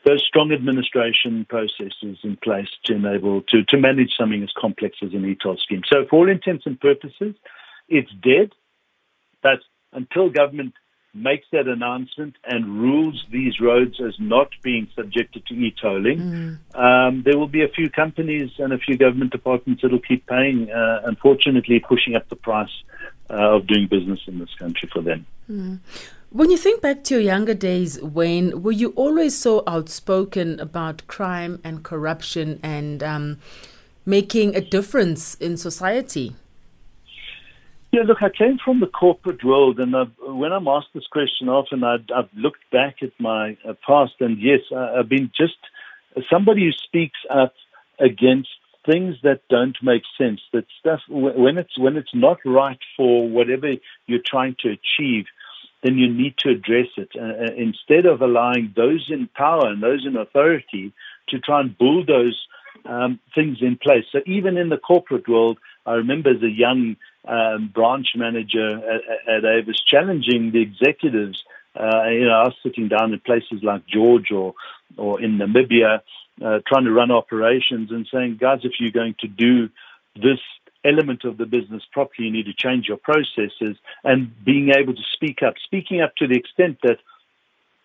those 0.04 0.24
strong 0.26 0.52
administration 0.52 1.46
processes 1.48 2.18
in 2.24 2.36
place 2.42 2.68
to 2.86 2.94
enable 2.94 3.42
to, 3.42 3.62
to 3.64 3.76
manage 3.78 4.12
something 4.18 4.42
as 4.42 4.50
complex 4.58 4.98
as 5.02 5.12
an 5.12 5.24
e-toll 5.24 5.56
scheme. 5.62 5.82
So 5.92 6.04
for 6.10 6.16
all 6.16 6.30
intents 6.30 6.66
and 6.66 6.80
purposes, 6.80 7.34
it's 7.88 8.10
dead. 8.22 8.50
But 9.42 9.60
until 9.92 10.28
government 10.30 10.74
makes 11.14 11.46
that 11.52 11.68
announcement 11.68 12.36
and 12.44 12.80
rules 12.80 13.24
these 13.30 13.60
roads 13.60 14.00
as 14.00 14.14
not 14.18 14.48
being 14.62 14.88
subjected 14.94 15.44
to 15.46 15.54
e-tolling, 15.54 16.18
mm. 16.18 16.58
um, 16.74 17.22
there 17.22 17.36
will 17.36 17.48
be 17.48 17.62
a 17.62 17.68
few 17.68 17.90
companies 17.90 18.50
and 18.58 18.72
a 18.72 18.78
few 18.78 18.96
government 18.96 19.30
departments 19.30 19.82
that 19.82 19.92
will 19.92 20.00
keep 20.00 20.26
paying, 20.26 20.70
uh, 20.70 21.02
unfortunately, 21.04 21.80
pushing 21.80 22.16
up 22.16 22.28
the 22.28 22.36
price 22.36 22.70
uh, 23.28 23.56
of 23.56 23.66
doing 23.66 23.86
business 23.88 24.20
in 24.26 24.38
this 24.38 24.54
country 24.58 24.88
for 24.92 25.02
them. 25.02 25.26
Mm. 25.50 25.80
When 26.30 26.50
you 26.50 26.56
think 26.56 26.80
back 26.80 27.04
to 27.04 27.14
your 27.14 27.22
younger 27.22 27.52
days, 27.52 28.00
Wayne, 28.00 28.62
were 28.62 28.72
you 28.72 28.94
always 28.96 29.36
so 29.36 29.62
outspoken 29.66 30.58
about 30.60 31.06
crime 31.06 31.60
and 31.62 31.82
corruption 31.82 32.58
and 32.62 33.02
um, 33.02 33.38
making 34.06 34.56
a 34.56 34.62
difference 34.62 35.34
in 35.34 35.58
society? 35.58 36.34
Yeah, 37.92 38.02
look, 38.06 38.22
I 38.22 38.30
came 38.30 38.58
from 38.64 38.80
the 38.80 38.86
corporate 38.86 39.44
world, 39.44 39.78
and 39.78 39.94
I've, 39.94 40.12
when 40.22 40.50
I'm 40.50 40.66
asked 40.66 40.94
this 40.94 41.06
question 41.06 41.50
often, 41.50 41.84
i 41.84 41.98
have 42.14 42.30
looked 42.34 42.70
back 42.72 43.02
at 43.02 43.12
my 43.20 43.58
uh, 43.68 43.74
past, 43.86 44.14
and 44.20 44.40
yes, 44.40 44.60
I, 44.74 44.98
I've 44.98 45.10
been 45.10 45.30
just 45.36 45.58
somebody 46.30 46.64
who 46.64 46.72
speaks 46.72 47.18
up 47.28 47.52
against 48.00 48.48
things 48.86 49.16
that 49.22 49.42
don't 49.50 49.76
make 49.82 50.02
sense. 50.16 50.40
That 50.54 50.64
stuff 50.80 51.00
when 51.08 51.58
it's 51.58 51.78
when 51.78 51.96
it's 51.98 52.14
not 52.14 52.38
right 52.46 52.80
for 52.96 53.28
whatever 53.28 53.72
you're 54.06 54.26
trying 54.26 54.56
to 54.60 54.70
achieve 54.70 55.26
then 55.82 55.98
you 55.98 56.08
need 56.08 56.36
to 56.38 56.50
address 56.50 56.86
it 56.96 57.10
uh, 57.16 57.44
uh, 57.44 57.54
instead 57.56 58.06
of 58.06 58.22
allowing 58.22 58.72
those 58.76 59.08
in 59.10 59.28
power 59.34 59.66
and 59.66 59.82
those 59.82 60.06
in 60.06 60.16
authority 60.16 60.92
to 61.28 61.38
try 61.38 61.60
and 61.60 61.76
bulldoze 61.76 62.40
um, 62.86 63.18
things 63.34 63.58
in 63.60 63.76
place. 63.76 64.04
So 64.12 64.20
even 64.26 64.56
in 64.56 64.68
the 64.68 64.78
corporate 64.78 65.28
world, 65.28 65.58
I 65.84 65.94
remember 65.94 66.30
as 66.30 66.42
a 66.42 66.50
young 66.50 66.96
um, 67.26 67.70
branch 67.72 68.08
manager 68.16 68.68
at, 68.68 69.28
at 69.28 69.44
Avis 69.44 69.80
challenging 69.86 70.52
the 70.52 70.60
executives. 70.60 71.42
Uh, 71.78 72.08
you 72.08 72.26
know, 72.26 72.32
I 72.32 72.44
was 72.44 72.56
sitting 72.62 72.88
down 72.88 73.12
in 73.12 73.20
places 73.20 73.62
like 73.62 73.86
George 73.86 74.30
or 74.30 74.54
or 74.98 75.22
in 75.22 75.38
Namibia, 75.38 76.00
uh, 76.44 76.58
trying 76.66 76.84
to 76.84 76.92
run 76.92 77.10
operations 77.10 77.90
and 77.90 78.06
saying, 78.12 78.38
guys, 78.40 78.60
if 78.62 78.72
you're 78.78 78.90
going 78.90 79.14
to 79.20 79.28
do 79.28 79.70
this 80.16 80.38
element 80.84 81.24
of 81.24 81.38
the 81.38 81.46
business 81.46 81.82
properly, 81.92 82.26
you 82.26 82.32
need 82.32 82.46
to 82.46 82.52
change 82.52 82.88
your 82.88 82.96
processes 82.98 83.76
and 84.04 84.44
being 84.44 84.70
able 84.70 84.94
to 84.94 85.02
speak 85.14 85.42
up, 85.42 85.54
speaking 85.64 86.00
up 86.00 86.14
to 86.16 86.26
the 86.26 86.34
extent 86.34 86.78
that, 86.82 86.98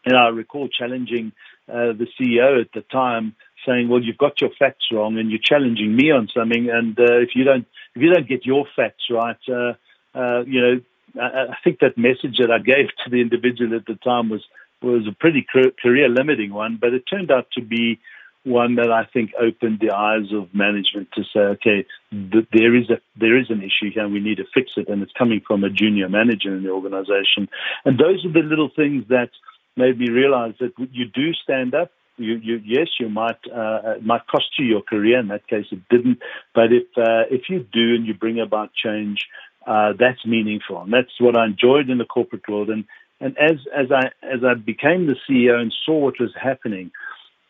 and 0.06 0.18
I 0.18 0.30
recall 0.30 0.68
challenging 0.68 1.32
uh, 1.70 1.94
the 1.94 2.08
CEO 2.20 2.62
at 2.62 2.72
the 2.74 2.82
time 2.82 3.36
saying, 3.66 3.90
well, 3.90 4.02
you've 4.02 4.18
got 4.18 4.42
your 4.42 4.52
facts 4.58 4.86
wrong 4.92 5.18
and 5.18 5.30
you're 5.30 5.40
challenging 5.44 5.96
me 5.96 6.12
on 6.12 6.30
something. 6.34 6.70
And 6.70 6.98
uh, 7.00 7.18
if 7.18 7.30
you 7.36 7.44
don't, 7.44 7.66
if 7.96 8.02
you 8.02 8.14
don't 8.14 8.28
get 8.28 8.46
your 8.46 8.66
facts 8.76 9.04
right, 9.10 9.38
uh, 9.50 9.74
uh, 10.14 10.44
you 10.46 10.62
know, 10.62 11.22
I, 11.22 11.52
I 11.52 11.58
think 11.64 11.80
that 11.80 11.98
message 11.98 12.38
that 12.40 12.52
I 12.52 12.60
gave 12.60 12.88
to 13.04 13.10
the 13.10 13.22
individual 13.22 13.76
at 13.76 13.86
the 13.86 13.96
time 13.96 14.30
was, 14.30 14.44
was 14.82 15.08
a 15.08 15.16
pretty 15.16 15.46
career 15.82 16.08
limiting 16.08 16.54
one, 16.54 16.78
but 16.80 16.94
it 16.94 17.04
turned 17.10 17.32
out 17.32 17.48
to 17.54 17.62
be 17.62 18.00
one 18.48 18.76
that 18.76 18.92
I 18.92 19.06
think 19.12 19.32
opened 19.40 19.80
the 19.82 19.94
eyes 19.94 20.32
of 20.34 20.54
management 20.54 21.10
to 21.16 21.24
say, 21.34 21.40
okay, 21.40 21.86
th- 22.12 22.48
there 22.54 22.76
is 22.76 22.90
a 22.90 23.00
there 23.20 23.38
is 23.38 23.50
an 23.50 23.60
issue 23.60 23.92
here, 23.94 24.06
and 24.06 24.14
we 24.14 24.20
need 24.20 24.38
to 24.38 24.46
fix 24.54 24.72
it, 24.78 24.88
and 24.88 25.04
it's 25.04 25.12
coming 25.18 25.42
from 25.46 25.64
a 25.64 25.70
junior 25.70 26.08
manager 26.08 26.56
in 26.56 26.64
the 26.64 26.70
organization. 26.70 27.50
And 27.84 28.00
those 28.00 28.24
are 28.26 28.32
the 28.32 28.48
little 28.48 28.70
things 28.74 29.04
that 29.10 29.30
made 29.76 30.00
me 30.00 30.10
realize 30.10 30.54
that 30.60 30.72
you 30.92 31.06
do 31.06 31.34
stand 31.34 31.76
up. 31.76 31.92
You, 32.18 32.36
you, 32.36 32.62
yes, 32.66 32.88
you 33.00 33.10
might 33.10 33.40
uh, 33.46 33.96
it 33.98 34.06
might 34.06 34.26
cost 34.28 34.48
you 34.58 34.66
your 34.66 34.82
career. 34.82 35.20
In 35.20 35.28
that 35.28 35.48
case, 35.48 35.66
it 35.72 35.88
didn't. 35.90 36.20
But 36.54 36.74
if 36.74 36.88
uh, 36.98 37.26
if 37.30 37.50
you 37.50 37.66
do 37.72 37.96
and 37.96 38.06
you 38.06 38.14
bring 38.14 38.40
about 38.40 38.72
change, 38.74 39.20
uh, 39.66 39.94
that's 40.00 40.26
meaningful, 40.26 40.82
and 40.82 40.94
that's 40.94 41.20
what 41.20 41.38
I 41.38 41.46
enjoyed 41.46 41.90
in 41.90 42.00
the 42.00 42.06
corporate 42.06 42.48
world. 42.48 42.70
And 42.70 42.86
and 43.20 43.38
as 43.38 43.58
as 43.76 43.92
I 43.92 44.08
as 44.24 44.44
I 44.44 44.56
became 44.56 45.08
the 45.08 45.16
CEO 45.30 45.60
and 45.60 45.74
saw 45.86 45.98
what 45.98 46.20
was 46.20 46.34
happening 46.42 46.92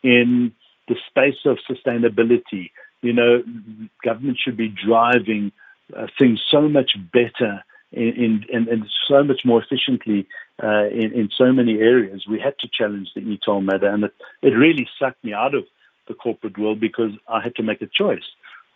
in 0.02 0.52
the 0.88 0.96
space 1.08 1.44
of 1.44 1.58
sustainability. 1.70 2.70
You 3.02 3.12
know, 3.12 3.42
government 4.04 4.38
should 4.42 4.56
be 4.56 4.68
driving 4.68 5.52
uh, 5.96 6.06
things 6.18 6.40
so 6.50 6.62
much 6.68 6.92
better 7.12 7.62
in, 7.92 8.44
in, 8.48 8.68
and 8.68 8.84
so 9.06 9.22
much 9.22 9.42
more 9.44 9.62
efficiently 9.62 10.26
uh, 10.62 10.86
in, 10.88 11.12
in 11.12 11.30
so 11.36 11.52
many 11.52 11.78
areas. 11.78 12.26
We 12.28 12.40
had 12.40 12.58
to 12.60 12.68
challenge 12.68 13.08
the 13.14 13.20
e-toll 13.20 13.60
matter, 13.60 13.88
and 13.88 14.04
it, 14.04 14.14
it 14.42 14.50
really 14.50 14.88
sucked 14.98 15.22
me 15.24 15.32
out 15.32 15.54
of 15.54 15.64
the 16.08 16.14
corporate 16.14 16.58
world 16.58 16.80
because 16.80 17.12
I 17.28 17.40
had 17.40 17.54
to 17.56 17.62
make 17.62 17.82
a 17.82 17.86
choice. 17.86 18.24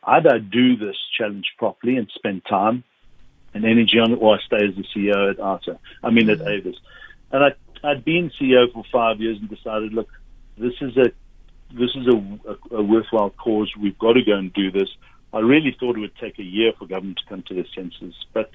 Either 0.05 0.35
I 0.35 0.39
do 0.39 0.77
this 0.77 0.97
challenge 1.17 1.55
properly 1.59 1.97
and 1.97 2.11
spend 2.15 2.45
time 2.45 2.85
and 3.55 3.65
energy 3.65 3.99
on 3.99 4.13
it, 4.13 4.17
or 4.17 4.37
I 4.37 4.43
stay 4.43 4.67
as 4.67 4.75
the 4.75 4.85
CEO 4.95 5.31
at 5.31 5.39
OUTA. 5.39 5.79
I 6.03 6.11
mean, 6.11 6.29
at 6.31 6.41
Avis. 6.41 6.77
And 7.31 7.45
I, 7.45 7.53
I'd 7.85 8.05
been 8.05 8.31
CEO 8.41 8.73
for 8.73 8.85
five 8.91 9.21
years 9.21 9.39
and 9.39 9.49
decided, 9.49 9.93
look, 9.93 10.09
this 10.59 10.75
is 10.81 10.97
a 10.97 11.13
this 11.75 11.91
is 11.95 12.07
a, 12.07 12.75
a, 12.75 12.77
a 12.77 12.83
worthwhile 12.83 13.31
cause. 13.31 13.73
We've 13.81 13.99
got 13.99 14.13
to 14.13 14.23
go 14.23 14.37
and 14.37 14.53
do 14.53 14.71
this. 14.71 14.89
I 15.33 15.39
really 15.39 15.75
thought 15.79 15.97
it 15.97 16.01
would 16.01 16.17
take 16.17 16.39
a 16.39 16.43
year 16.43 16.73
for 16.79 16.87
government 16.87 17.19
to 17.19 17.29
come 17.29 17.43
to 17.49 17.55
their 17.55 17.67
senses, 17.75 18.15
but 18.35 18.51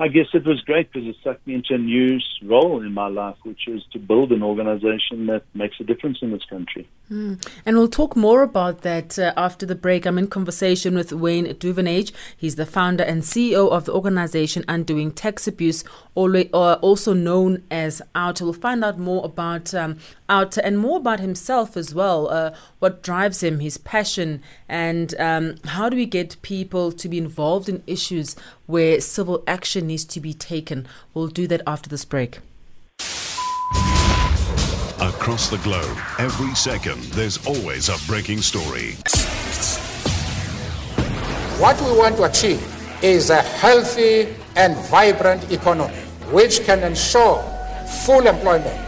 I 0.00 0.06
guess 0.06 0.26
it 0.32 0.46
was 0.46 0.60
great 0.60 0.92
because 0.92 1.08
it 1.08 1.16
sucked 1.24 1.44
me 1.44 1.54
into 1.54 1.74
a 1.74 1.78
new 1.78 2.20
role 2.44 2.80
in 2.82 2.94
my 2.94 3.08
life, 3.08 3.34
which 3.42 3.66
is 3.66 3.82
to 3.92 3.98
build 3.98 4.30
an 4.30 4.44
organization 4.44 5.26
that 5.26 5.42
makes 5.54 5.80
a 5.80 5.84
difference 5.84 6.18
in 6.22 6.30
this 6.30 6.44
country. 6.44 6.88
Mm. 7.10 7.44
And 7.66 7.76
we'll 7.76 7.88
talk 7.88 8.14
more 8.14 8.42
about 8.42 8.82
that 8.82 9.18
uh, 9.18 9.32
after 9.36 9.66
the 9.66 9.74
break. 9.74 10.06
I'm 10.06 10.16
in 10.16 10.28
conversation 10.28 10.94
with 10.94 11.12
Wayne 11.12 11.46
Duvenage. 11.46 12.12
He's 12.36 12.54
the 12.54 12.64
founder 12.66 13.02
and 13.02 13.22
CEO 13.22 13.72
of 13.72 13.86
the 13.86 13.92
organization 13.92 14.64
Undoing 14.68 15.10
Tax 15.10 15.48
Abuse, 15.48 15.82
uh, 16.16 16.78
also 16.80 17.12
known 17.12 17.64
as 17.68 18.00
OUTA. 18.14 18.44
We'll 18.44 18.52
find 18.52 18.84
out 18.84 18.98
more 19.00 19.24
about 19.24 19.74
um, 19.74 19.98
OUTA 20.28 20.64
and 20.64 20.78
more 20.78 20.98
about 20.98 21.18
himself 21.18 21.76
as 21.76 21.92
well. 21.92 22.28
Uh, 22.28 22.54
what 22.78 23.02
drives 23.02 23.42
him, 23.42 23.58
his 23.58 23.78
passion, 23.78 24.42
and 24.68 25.18
um, 25.18 25.56
how 25.64 25.88
do 25.88 25.96
we 25.96 26.06
get 26.06 26.40
people 26.42 26.92
to 26.92 27.08
be 27.08 27.18
involved 27.18 27.68
in 27.68 27.82
issues 27.86 28.36
where 28.68 29.00
civil 29.00 29.42
action 29.46 29.86
needs 29.86 30.04
to 30.04 30.20
be 30.20 30.34
taken? 30.34 30.86
We'll 31.14 31.28
do 31.28 31.46
that 31.48 31.62
after 31.66 31.88
this 31.88 32.04
break. 32.04 32.40
Across 35.00 35.48
the 35.48 35.58
globe, 35.64 35.96
every 36.18 36.54
second, 36.54 37.02
there's 37.14 37.44
always 37.46 37.88
a 37.88 37.96
breaking 38.06 38.42
story. 38.42 38.92
What 41.58 41.80
we 41.80 41.96
want 41.96 42.16
to 42.18 42.24
achieve 42.24 42.62
is 43.02 43.30
a 43.30 43.40
healthy 43.40 44.34
and 44.54 44.76
vibrant 44.90 45.50
economy 45.50 45.94
which 46.30 46.64
can 46.64 46.80
ensure 46.82 47.42
full 48.04 48.26
employment 48.26 48.87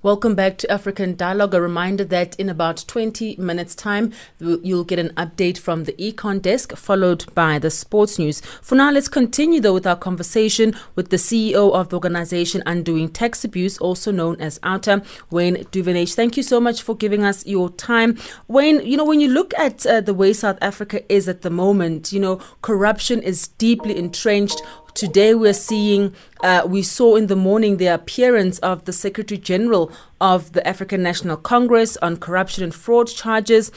Welcome 0.00 0.36
back 0.36 0.58
to 0.58 0.70
African 0.70 1.16
Dialogue. 1.16 1.54
A 1.54 1.60
reminder 1.60 2.04
that 2.04 2.38
in 2.38 2.48
about 2.48 2.84
20 2.86 3.34
minutes' 3.34 3.74
time, 3.74 4.12
you'll 4.38 4.84
get 4.84 5.00
an 5.00 5.08
update 5.16 5.58
from 5.58 5.84
the 5.84 5.92
Econ 5.94 6.40
desk, 6.40 6.76
followed 6.76 7.24
by 7.34 7.58
the 7.58 7.68
sports 7.68 8.16
news. 8.16 8.40
For 8.62 8.76
now, 8.76 8.92
let's 8.92 9.08
continue 9.08 9.60
though 9.60 9.74
with 9.74 9.88
our 9.88 9.96
conversation 9.96 10.76
with 10.94 11.10
the 11.10 11.16
CEO 11.16 11.72
of 11.72 11.88
the 11.88 11.96
organization 11.96 12.62
Undoing 12.64 13.08
Tax 13.08 13.44
Abuse, 13.44 13.76
also 13.78 14.12
known 14.12 14.40
as 14.40 14.60
OUTA, 14.62 15.04
Wayne 15.30 15.64
Duvenage. 15.72 16.14
Thank 16.14 16.36
you 16.36 16.44
so 16.44 16.60
much 16.60 16.80
for 16.80 16.94
giving 16.94 17.24
us 17.24 17.44
your 17.44 17.68
time. 17.68 18.16
Wayne, 18.46 18.86
you 18.86 18.96
know, 18.96 19.04
when 19.04 19.20
you 19.20 19.28
look 19.28 19.52
at 19.58 19.84
uh, 19.84 20.00
the 20.00 20.14
way 20.14 20.32
South 20.32 20.58
Africa 20.62 21.02
is 21.12 21.28
at 21.28 21.42
the 21.42 21.50
moment, 21.50 22.12
you 22.12 22.20
know, 22.20 22.36
corruption 22.62 23.20
is 23.20 23.48
deeply 23.48 23.98
entrenched. 23.98 24.62
Today 24.98 25.32
we're 25.32 25.52
seeing, 25.52 26.12
uh, 26.42 26.62
we 26.66 26.82
saw 26.82 27.14
in 27.14 27.28
the 27.28 27.36
morning 27.36 27.76
the 27.76 27.86
appearance 27.86 28.58
of 28.58 28.84
the 28.84 28.92
Secretary 28.92 29.38
General 29.38 29.92
of 30.20 30.54
the 30.54 30.66
African 30.66 31.04
National 31.04 31.36
Congress 31.36 31.96
on 31.98 32.16
corruption 32.16 32.64
and 32.64 32.74
fraud 32.74 33.06
charges. 33.06 33.70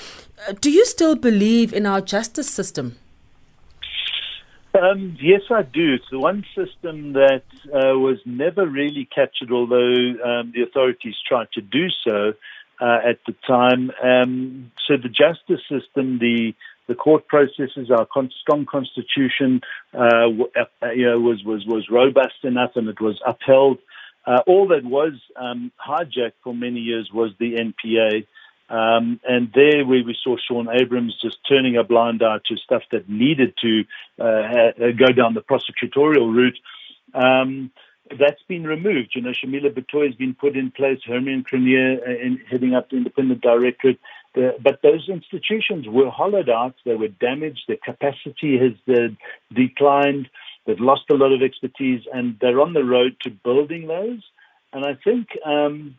Uh, 0.47 0.53
do 0.59 0.71
you 0.71 0.83
still 0.83 1.15
believe 1.15 1.73
in 1.73 1.85
our 1.85 2.01
justice 2.01 2.49
system? 2.49 2.97
Um, 4.73 5.15
yes, 5.21 5.41
I 5.51 5.61
do. 5.61 5.93
It's 5.93 6.09
the 6.09 6.17
one 6.17 6.43
system 6.55 7.13
that 7.13 7.43
uh, 7.67 7.99
was 7.99 8.17
never 8.25 8.65
really 8.65 9.07
captured, 9.13 9.51
although 9.51 10.15
um, 10.25 10.51
the 10.55 10.63
authorities 10.63 11.17
tried 11.27 11.51
to 11.53 11.61
do 11.61 11.89
so 12.03 12.33
uh, 12.81 12.97
at 13.07 13.19
the 13.27 13.35
time. 13.45 13.91
Um, 14.03 14.71
so 14.87 14.97
the 14.97 15.07
justice 15.07 15.61
system, 15.69 16.17
the 16.17 16.55
the 16.91 16.95
court 16.95 17.25
processes, 17.27 17.89
our 17.89 18.05
con- 18.05 18.29
strong 18.41 18.65
constitution, 18.65 19.61
uh, 19.93 20.27
uh, 20.83 20.91
you 20.91 21.05
know, 21.05 21.17
was, 21.19 21.41
was, 21.45 21.65
was 21.65 21.87
robust 21.89 22.43
enough 22.43 22.71
and 22.75 22.89
it 22.89 22.99
was 22.99 23.17
upheld. 23.25 23.77
Uh, 24.27 24.39
all 24.45 24.67
that 24.67 24.83
was 24.83 25.13
um, 25.37 25.71
hijacked 25.79 26.39
for 26.43 26.53
many 26.53 26.81
years 26.81 27.09
was 27.13 27.31
the 27.39 27.55
NPA. 27.55 28.27
Um, 28.69 29.21
and 29.23 29.51
there, 29.55 29.85
where 29.85 30.03
we 30.03 30.17
saw 30.21 30.35
Shaun 30.35 30.67
Abrahams 30.69 31.17
just 31.21 31.37
turning 31.47 31.77
a 31.77 31.83
blind 31.85 32.21
eye 32.23 32.39
to 32.47 32.57
stuff 32.57 32.83
that 32.91 33.09
needed 33.09 33.53
to 33.61 33.83
uh, 34.19 34.43
ha- 34.53 34.91
go 34.97 35.13
down 35.13 35.33
the 35.33 35.41
prosecutorial 35.41 36.33
route, 36.33 36.59
um, 37.13 37.71
that's 38.19 38.41
been 38.49 38.65
removed. 38.65 39.11
You 39.15 39.21
know, 39.21 39.31
Shamila 39.31 39.73
Batohi 39.73 40.07
has 40.07 40.15
been 40.15 40.35
put 40.35 40.57
in 40.57 40.71
place, 40.71 40.99
Hermione 41.05 41.43
Cronje 41.43 41.99
uh, 41.99 42.37
heading 42.49 42.75
up 42.75 42.89
the 42.89 42.97
independent 42.97 43.41
directorate. 43.41 43.99
The, 44.33 44.55
but 44.61 44.79
those 44.81 45.09
institutions 45.09 45.87
were 45.87 46.09
hollowed 46.09 46.49
out, 46.49 46.75
they 46.85 46.95
were 46.95 47.09
damaged, 47.09 47.63
their 47.67 47.77
capacity 47.83 48.57
has 48.57 48.95
uh, 48.95 49.09
declined, 49.53 50.29
they've 50.65 50.79
lost 50.79 51.03
a 51.11 51.15
lot 51.15 51.33
of 51.33 51.41
expertise, 51.41 52.03
and 52.13 52.37
they're 52.39 52.61
on 52.61 52.73
the 52.73 52.83
road 52.83 53.17
to 53.21 53.29
building 53.29 53.87
those. 53.87 54.23
And 54.73 54.85
I 54.85 54.93
think 55.03 55.27
um, 55.45 55.97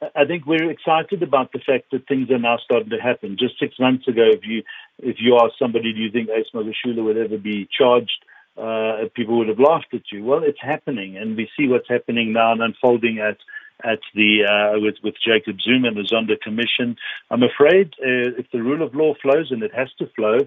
I 0.00 0.24
think 0.26 0.46
we're 0.46 0.70
excited 0.70 1.22
about 1.22 1.52
the 1.52 1.58
fact 1.58 1.90
that 1.90 2.06
things 2.06 2.30
are 2.30 2.38
now 2.38 2.58
starting 2.64 2.90
to 2.90 2.98
happen. 2.98 3.36
Just 3.38 3.58
six 3.58 3.74
months 3.78 4.06
ago, 4.06 4.24
if 4.26 4.44
you 4.44 4.62
if 4.98 5.16
you 5.18 5.36
ask 5.36 5.54
somebody, 5.58 5.92
do 5.92 6.00
you 6.00 6.10
think 6.10 6.28
Ace 6.28 6.46
Magashule 6.54 7.04
would 7.04 7.16
ever 7.16 7.38
be 7.38 7.68
charged? 7.76 8.24
Uh, 8.56 9.08
people 9.14 9.38
would 9.38 9.48
have 9.48 9.60
laughed 9.60 9.92
at 9.92 10.10
you. 10.10 10.24
Well, 10.24 10.42
it's 10.42 10.60
happening, 10.60 11.16
and 11.16 11.36
we 11.36 11.48
see 11.56 11.68
what's 11.68 11.88
happening 11.88 12.32
now 12.32 12.52
and 12.52 12.62
unfolding 12.62 13.18
at 13.18 13.38
at 13.84 14.00
the 14.14 14.44
uh, 14.44 14.80
with 14.80 14.96
with 15.02 15.14
Jacob 15.24 15.60
Zuma 15.60 15.88
and 15.88 15.96
the 15.96 16.02
Zondo 16.02 16.40
Commission. 16.40 16.96
I'm 17.30 17.42
afraid 17.42 17.94
uh, 18.00 18.38
if 18.38 18.46
the 18.52 18.62
rule 18.62 18.82
of 18.82 18.94
law 18.94 19.14
flows, 19.20 19.50
and 19.50 19.62
it 19.62 19.72
has 19.74 19.88
to 19.98 20.06
flow, 20.16 20.38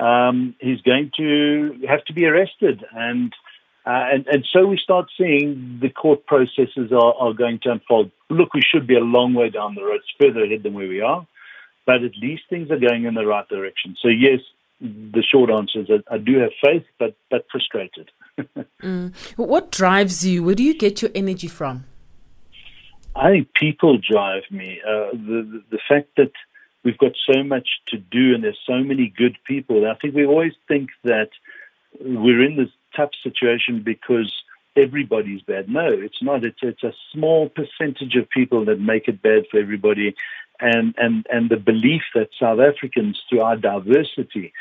um, 0.00 0.54
he's 0.60 0.80
going 0.82 1.10
to 1.16 1.80
have 1.88 2.04
to 2.06 2.12
be 2.12 2.24
arrested, 2.26 2.84
and 2.92 3.32
uh, 3.86 4.06
and 4.12 4.26
and 4.28 4.46
so 4.52 4.66
we 4.66 4.78
start 4.82 5.06
seeing 5.16 5.78
the 5.80 5.90
court 5.90 6.26
processes 6.26 6.92
are, 6.92 7.14
are 7.14 7.34
going 7.34 7.58
to 7.64 7.72
unfold. 7.72 8.10
Look, 8.30 8.54
we 8.54 8.62
should 8.62 8.86
be 8.86 8.96
a 8.96 9.00
long 9.00 9.34
way 9.34 9.50
down 9.50 9.74
the 9.74 9.84
road, 9.84 10.00
it's 10.00 10.12
further 10.20 10.44
ahead 10.44 10.62
than 10.62 10.74
where 10.74 10.88
we 10.88 11.00
are, 11.00 11.26
but 11.86 12.02
at 12.02 12.16
least 12.20 12.42
things 12.48 12.70
are 12.70 12.78
going 12.78 13.04
in 13.04 13.14
the 13.14 13.26
right 13.26 13.48
direction. 13.48 13.96
So 14.02 14.08
yes, 14.08 14.40
the 14.80 15.22
short 15.30 15.50
answer 15.50 15.80
is 15.80 15.88
I, 15.90 16.14
I 16.14 16.18
do 16.18 16.38
have 16.38 16.52
faith, 16.64 16.84
but 16.98 17.16
but 17.30 17.44
frustrated. 17.50 18.10
mm. 18.82 19.14
What 19.36 19.70
drives 19.70 20.26
you? 20.26 20.42
Where 20.42 20.54
do 20.54 20.62
you 20.62 20.74
get 20.74 21.02
your 21.02 21.10
energy 21.14 21.48
from? 21.48 21.84
I 23.18 23.30
think 23.30 23.52
people 23.52 23.98
drive 23.98 24.44
me. 24.50 24.80
Uh, 24.86 25.10
the, 25.12 25.62
the, 25.70 25.78
fact 25.88 26.10
that 26.16 26.30
we've 26.84 26.98
got 26.98 27.12
so 27.30 27.42
much 27.42 27.68
to 27.88 27.98
do 27.98 28.32
and 28.32 28.44
there's 28.44 28.60
so 28.64 28.78
many 28.78 29.12
good 29.16 29.36
people. 29.44 29.90
I 29.90 29.94
think 29.96 30.14
we 30.14 30.24
always 30.24 30.52
think 30.68 30.90
that 31.02 31.30
we're 32.00 32.44
in 32.44 32.56
this 32.56 32.70
tough 32.94 33.10
situation 33.24 33.82
because 33.82 34.32
everybody's 34.76 35.42
bad. 35.42 35.68
No, 35.68 35.88
it's 35.88 36.22
not. 36.22 36.44
It's 36.44 36.60
it's 36.62 36.84
a 36.84 36.92
small 37.12 37.48
percentage 37.48 38.14
of 38.14 38.30
people 38.30 38.64
that 38.66 38.80
make 38.80 39.08
it 39.08 39.20
bad 39.20 39.46
for 39.50 39.58
everybody, 39.58 40.14
and 40.60 40.94
and 40.96 41.26
and 41.28 41.50
the 41.50 41.56
belief 41.56 42.02
that 42.14 42.28
South 42.38 42.60
Africans, 42.60 43.20
through 43.28 43.40
our 43.40 43.56
diversity, 43.56 44.52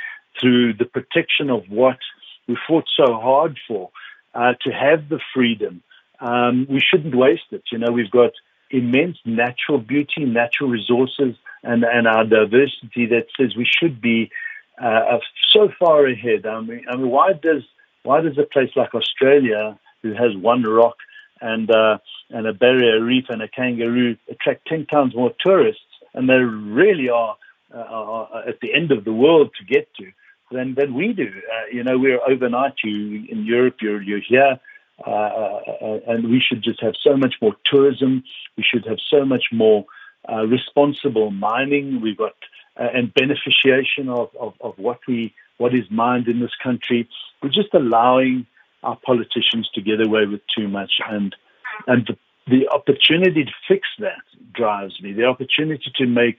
through 0.42 0.74
the 0.74 0.86
protection 0.86 1.52
of 1.52 1.70
what 1.70 2.00
we 2.48 2.58
fought 2.68 2.86
so 2.96 3.20
hard 3.20 3.60
for, 3.68 3.92
uh, 4.34 4.54
to 4.62 4.72
have 4.72 5.10
the 5.10 5.20
freedom, 5.32 5.84
um, 6.20 6.66
we 6.68 6.80
shouldn't 6.80 7.16
waste 7.16 7.52
it. 7.52 7.64
You 7.72 7.78
know, 7.78 7.92
we've 7.92 8.10
got 8.10 8.32
immense 8.72 9.18
natural 9.26 9.80
beauty, 9.80 10.26
natural 10.26 10.70
resources, 10.70 11.36
and, 11.64 11.84
and 11.84 12.08
our 12.08 12.26
diversity 12.26 13.06
that 13.08 13.28
says 13.38 13.56
we 13.56 13.66
should 13.80 14.02
be 14.02 14.30
uh, 14.82 15.18
so 15.54 15.70
far 15.80 16.06
ahead. 16.06 16.46
I 16.46 16.62
mean, 16.62 16.86
I 16.90 16.96
mean, 16.96 17.10
why 17.10 17.34
does 17.34 17.64
why 18.04 18.22
does 18.22 18.38
a 18.38 18.44
place 18.44 18.70
like 18.76 18.94
Australia, 18.94 19.78
who 20.02 20.14
has 20.14 20.36
one 20.36 20.64
rock 20.64 20.96
and 21.42 21.70
uh, 21.70 21.98
and 22.30 22.48
a 22.48 22.54
barrier 22.54 23.04
reef 23.04 23.26
and 23.30 23.42
a 23.42 23.48
kangaroo, 23.48 24.16
attract 24.30 24.68
ten 24.68 24.86
times 24.86 25.16
more 25.16 25.34
tourists, 25.46 25.82
and 26.14 26.30
they 26.30 26.36
really 26.36 27.10
are, 27.10 27.36
uh, 27.74 27.78
are 27.80 28.48
at 28.48 28.60
the 28.62 28.74
end 28.74 28.92
of 28.92 29.04
the 29.04 29.14
world 29.14 29.50
to 29.58 29.66
get 29.66 29.94
to 29.96 30.12
than 30.52 30.76
than 30.76 30.94
we 30.94 31.14
do? 31.14 31.28
Uh, 31.28 31.66
you 31.72 31.84
know, 31.84 31.98
we're 31.98 32.22
overnight. 32.30 32.74
You 32.84 33.26
in 33.30 33.46
Europe, 33.46 33.78
you're 33.82 34.02
you're 34.02 34.22
here. 34.22 34.60
Uh, 35.06 35.10
uh, 35.10 36.00
and 36.08 36.30
we 36.30 36.40
should 36.40 36.64
just 36.64 36.82
have 36.82 36.96
so 37.02 37.16
much 37.16 37.36
more 37.42 37.56
tourism. 37.66 38.24
We 38.58 38.64
should 38.64 38.86
have 38.88 38.98
so 39.10 39.26
much 39.26 39.46
more 39.52 39.86
uh, 40.28 40.46
responsible 40.48 41.30
mining. 41.32 42.02
We've 42.02 42.18
got 42.18 42.34
uh, 42.80 42.88
and 42.94 43.14
beneficiation 43.14 44.10
of, 44.10 44.30
of, 44.40 44.54
of, 44.62 44.78
what 44.78 45.00
we 45.08 45.34
what 45.58 45.74
is 45.74 45.90
mined 45.90 46.28
in 46.28 46.40
this 46.40 46.56
country. 46.62 47.08
We're 47.42 47.50
just 47.50 47.74
allowing 47.74 48.46
our 48.84 48.98
politicians 49.06 49.70
to 49.76 49.82
get 49.82 50.06
away 50.06 50.26
with 50.26 50.42
too 50.56 50.68
much, 50.68 50.94
and 51.08 51.36
and 51.86 52.08
the, 52.08 52.18
the 52.48 52.70
opportunity 52.70 53.46
to 53.46 53.52
fix 53.68 53.88
that 54.00 54.22
drives 54.54 55.02
me. 55.02 55.14
The 55.14 55.26
opportunity 55.26 55.92
to 55.96 56.06
make 56.08 56.38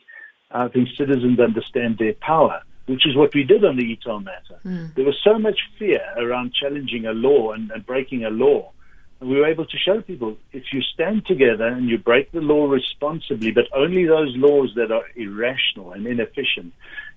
I 0.51 0.69
think 0.69 0.89
citizens 0.97 1.39
understand 1.39 1.99
their 1.99 2.15
power 2.15 2.63
which 2.89 3.07
is 3.07 3.15
what 3.15 3.35
we 3.35 3.45
did 3.45 3.65
on 3.65 3.77
the 3.77 3.83
e-toll 3.83 4.21
matter. 4.21 4.59
Mm. 4.65 4.95
There 4.95 5.05
was 5.05 5.19
so 5.23 5.39
much 5.39 5.61
fear 5.79 6.01
around 6.17 6.55
challenging 6.55 7.05
a 7.07 7.13
law 7.13 7.53
and, 7.53 7.71
and 7.71 7.85
breaking 7.85 8.25
a 8.25 8.31
law. 8.31 8.73
And 9.21 9.29
we 9.29 9.37
were 9.37 9.47
able 9.47 9.67
to 9.67 9.77
show 9.77 10.01
people 10.01 10.37
if 10.53 10.65
you 10.73 10.81
stand 10.81 11.27
together 11.27 11.67
and 11.67 11.89
you 11.89 11.99
break 11.99 12.33
the 12.33 12.41
law 12.41 12.67
responsibly, 12.67 13.51
but 13.51 13.65
only 13.75 14.07
those 14.07 14.35
laws 14.37 14.73
that 14.77 14.91
are 14.91 15.05
irrational 15.17 15.93
and 15.93 16.07
inefficient, 16.07 16.73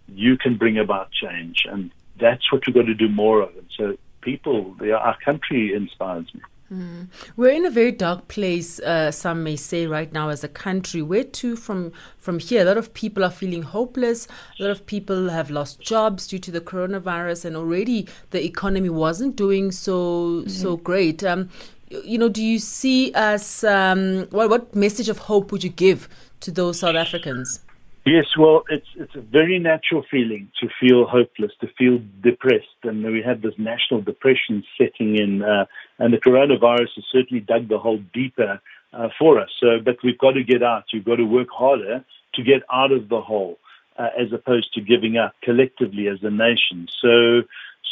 you 0.08 0.38
can 0.38 0.58
bring 0.58 0.78
about 0.78 1.12
change. 1.12 1.64
And 1.70 1.92
that's 2.20 2.52
what 2.52 2.66
we've 2.68 2.76
got 2.76 2.88
to 2.88 2.94
do 2.94 3.08
more 3.08 3.42
of. 3.42 3.56
And 3.56 3.70
so 3.78 3.98
people, 4.22 4.76
our 4.82 5.18
country 5.24 5.74
inspires 5.74 6.26
me. 6.34 6.42
Mm. 6.72 7.10
We're 7.36 7.52
in 7.52 7.66
a 7.66 7.70
very 7.70 7.92
dark 7.92 8.30
place, 8.30 8.80
uh, 8.80 9.12
some 9.12 9.44
may 9.44 9.58
say, 9.58 9.88
right 9.88 10.12
now 10.12 10.30
as 10.30 10.44
a 10.44 10.48
country. 10.48 11.02
Where 11.02 11.26
to 11.26 11.56
from 11.58 11.92
from 12.18 12.40
here? 12.40 12.62
A 12.62 12.66
lot 12.66 12.78
of 12.78 12.94
people 12.94 13.26
are 13.26 13.32
feeling 13.32 13.64
hopeless. 13.64 14.28
A 14.58 14.64
lot 14.64 14.72
of 14.72 14.86
people 14.86 15.30
have 15.30 15.50
lost 15.50 15.82
jobs 15.82 16.28
due 16.28 16.40
to 16.40 16.52
the 16.52 16.62
coronavirus, 16.62 17.46
and 17.46 17.58
already 17.58 18.08
the 18.30 18.44
economy 18.46 18.90
wasn't 18.90 19.36
doing 19.36 19.72
so 19.72 20.42
mm-hmm. 20.42 20.50
so 20.50 20.78
great. 20.78 21.24
Um, 21.24 21.50
you 21.90 22.18
know, 22.18 22.30
do 22.30 22.42
you 22.42 22.58
see 22.58 23.12
us? 23.14 23.66
Um, 23.66 24.28
what 24.30 24.50
what 24.50 24.74
message 24.74 25.10
of 25.10 25.18
hope 25.18 25.52
would 25.52 25.66
you 25.66 25.70
give 25.70 26.08
to 26.40 26.52
those 26.52 26.80
South 26.80 26.96
Africans? 26.96 27.60
Yes, 28.06 28.26
well, 28.36 28.64
it's 28.70 28.88
it's 28.96 29.14
a 29.16 29.22
very 29.22 29.60
natural 29.60 30.04
feeling 30.10 30.52
to 30.60 30.68
feel 30.80 31.06
hopeless, 31.06 31.52
to 31.62 31.68
feel 31.78 32.00
depressed, 32.24 32.80
and 32.84 33.04
we 33.04 33.22
have 33.22 33.44
this 33.44 33.54
national 33.60 34.02
depression 34.02 34.64
setting 34.76 35.18
in, 35.18 35.44
uh, 35.44 35.66
and 36.00 36.12
the 36.12 36.18
coronavirus 36.18 36.96
has 36.96 37.06
certainly 37.12 37.42
dug 37.42 37.70
the 37.70 37.78
hole 37.78 38.02
deeper 38.12 38.60
uh, 38.94 39.10
for 39.20 39.40
us. 39.40 39.50
So, 39.60 39.80
but 39.86 39.98
we've 40.04 40.18
got 40.18 40.32
to 40.32 40.44
get 40.44 40.64
out. 40.64 40.86
You've 40.92 41.06
got 41.06 41.18
to 41.18 41.26
work 41.26 41.50
harder 41.56 42.04
to 42.34 42.44
get 42.44 42.64
out 42.74 42.92
of 42.92 43.08
the 43.08 43.22
hole, 43.22 43.60
uh, 43.98 44.10
as 44.20 44.34
opposed 44.34 44.74
to 44.74 44.82
giving 44.82 45.18
up 45.18 45.36
collectively 45.44 46.08
as 46.08 46.24
a 46.24 46.32
nation. 46.32 46.88
So, 47.04 47.44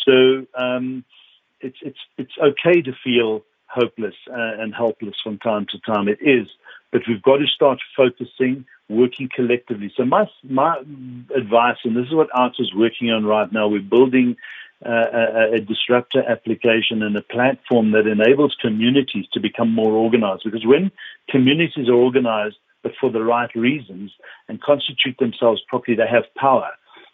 so 0.06 0.48
um, 0.56 1.04
it's 1.62 1.78
it's 1.84 2.00
it's 2.18 2.34
okay 2.42 2.82
to 2.82 2.94
feel 3.04 3.44
hopeless 3.68 4.16
uh, 4.28 4.58
and 4.60 4.74
helpless 4.74 5.16
from 5.24 5.38
time 5.38 5.68
to 5.70 5.80
time. 5.82 6.08
It 6.08 6.18
is, 6.20 6.48
but 6.92 7.02
we've 7.08 7.22
got 7.22 7.38
to 7.38 7.48
start 7.48 7.80
focusing, 7.96 8.66
working 8.90 9.30
collectively. 9.34 9.92
So 9.96 10.06
my 10.06 10.30
my 10.44 10.78
advice, 11.36 11.78
and 11.84 11.96
this 11.96 12.08
is 12.08 12.14
what 12.14 12.30
OUTA 12.36 12.62
is 12.62 12.74
working 12.76 13.12
on 13.12 13.26
right 13.26 13.52
now. 13.52 13.68
We're 13.68 13.82
building 13.82 14.36
uh, 14.86 14.90
a, 15.14 15.54
a, 15.56 15.60
disruptor 15.60 16.24
application 16.24 17.04
and 17.04 17.16
a 17.18 17.22
platform 17.22 17.92
that 17.92 18.08
enables 18.08 18.56
communities 18.62 19.26
to 19.34 19.40
become 19.42 19.70
more 19.74 19.92
organized. 19.92 20.44
Because 20.46 20.66
when 20.66 20.90
communities 21.30 21.90
are 21.90 22.02
organized, 22.02 22.56
but 22.82 22.94
for 23.00 23.10
the 23.10 23.22
right 23.22 23.54
reasons, 23.56 24.12
and 24.48 24.62
constitute 24.62 25.18
themselves 25.20 25.62
properly, 25.68 25.98
they 25.98 26.08
have 26.10 26.24
power. 26.36 26.70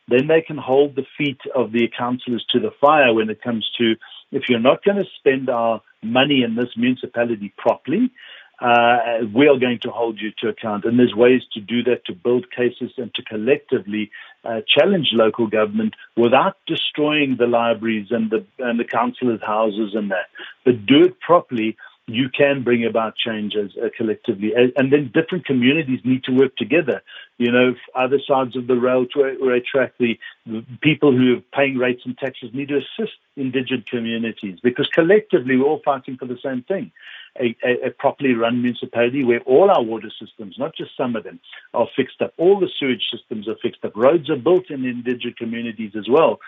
Then 0.08 0.28
they 0.28 0.42
can 0.42 0.58
hold 0.58 0.96
the 0.96 1.08
feet 1.18 1.40
of 1.56 1.72
the 1.72 1.90
councillors 1.98 2.46
to 2.52 2.60
the 2.60 2.70
fire 2.80 3.12
when 3.14 3.32
it 3.32 3.42
comes 3.42 3.68
to 3.80 3.96
if 4.32 4.44
you're 4.48 4.60
not 4.60 4.84
going 4.84 4.98
to 4.98 5.10
spend 5.18 5.50
our 5.50 5.82
money 6.04 6.44
in 6.44 6.56
this 6.56 6.78
municipality 6.78 7.54
properly, 7.58 8.12
uh, 8.60 9.26
we 9.34 9.48
are 9.48 9.60
going 9.60 9.80
to 9.82 9.90
hold 9.90 10.20
you 10.20 10.32
to 10.40 10.50
account. 10.50 10.86
And 10.86 10.98
there's 10.98 11.16
ways 11.16 11.42
to 11.54 11.60
do 11.60 11.84
that, 11.84 12.06
to 12.06 12.14
build 12.14 12.52
cases 12.52 12.92
and 12.98 13.14
to 13.16 13.24
collectively 13.24 14.12
uh, 14.44 14.62
challenge 14.68 15.10
local 15.14 15.48
government 15.48 15.96
without 16.16 16.58
destroying 16.68 17.38
the 17.38 17.48
libraries 17.48 18.08
and 18.12 18.30
the, 18.30 18.46
and 18.60 18.80
the 18.80 18.86
councillors' 18.86 19.42
houses 19.46 19.94
and 19.94 20.12
that. 20.12 20.28
But 20.64 20.86
do 20.86 21.04
it 21.04 21.20
properly 21.20 21.76
you 22.08 22.30
can 22.30 22.64
bring 22.64 22.86
about 22.86 23.16
changes 23.16 23.72
uh, 23.84 23.88
collectively. 23.98 24.54
And, 24.56 24.94
then 24.94 25.12
different 25.12 25.46
communities 25.46 26.02
need 26.04 26.24
to 26.26 26.32
work 26.32 26.56
together. 26.56 27.02
You 27.38 27.52
know, 27.52 27.76
other 27.96 28.20
sides 28.26 28.56
of 28.56 28.68
the 28.68 28.76
railway 28.76 29.64
track, 29.70 29.94
the, 30.00 30.18
the 30.46 30.64
people 30.82 31.18
who 31.18 31.38
are 31.38 31.42
paying 31.54 31.78
rates 31.78 32.04
and 32.06 32.16
taxes 32.18 32.52
need 32.54 32.68
to 32.68 32.78
assist 32.78 33.14
indigenous 33.36 33.86
communities 33.90 34.60
because 34.62 34.88
collectively 34.94 35.58
we're 35.58 35.66
all 35.66 35.82
fighting 35.84 36.18
for 36.18 36.26
the 36.26 36.38
same 36.44 36.62
thing. 36.62 36.92
A, 37.38 37.56
a, 37.66 37.88
a, 37.88 37.92
properly 37.92 38.34
run 38.34 38.62
municipality 38.62 39.26
where 39.26 39.42
all 39.42 39.70
our 39.70 39.84
water 39.84 40.10
systems, 40.22 40.56
not 40.58 40.74
just 40.74 40.96
some 40.96 41.18
of 41.18 41.26
them, 41.26 41.42
are 41.74 41.88
fixed 41.94 42.22
up. 42.22 42.34
All 42.38 42.60
the 42.60 42.70
sewage 42.80 43.04
systems 43.12 43.50
are 43.50 43.58
fixed 43.62 43.84
up. 43.84 43.92
Roads 43.94 44.30
are 44.30 44.38
built 44.38 44.70
in 44.70 44.86
indigenous 44.86 45.36
communities 45.38 45.92
as 45.98 46.08
well. 46.10 46.40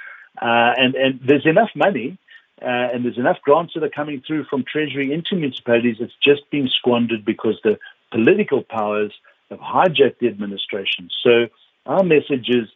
Uh, 0.41 0.71
and, 0.77 0.95
and 0.95 1.19
there's 1.21 1.45
enough 1.45 1.71
money 1.75 2.17
uh, 2.61 2.89
and 2.93 3.05
there's 3.05 3.17
enough 3.17 3.37
grants 3.43 3.73
that 3.75 3.83
are 3.83 3.89
coming 3.89 4.21
through 4.25 4.45
from 4.45 4.63
Treasury 4.63 5.13
into 5.13 5.35
municipalities. 5.35 5.97
It's 5.99 6.13
just 6.23 6.49
being 6.49 6.67
squandered 6.67 7.23
because 7.23 7.59
the 7.63 7.77
political 8.11 8.63
powers 8.63 9.13
have 9.49 9.59
hijacked 9.59 10.19
the 10.19 10.27
administration. 10.27 11.09
So 11.23 11.47
our 11.85 12.03
message 12.03 12.49
is 12.49 12.67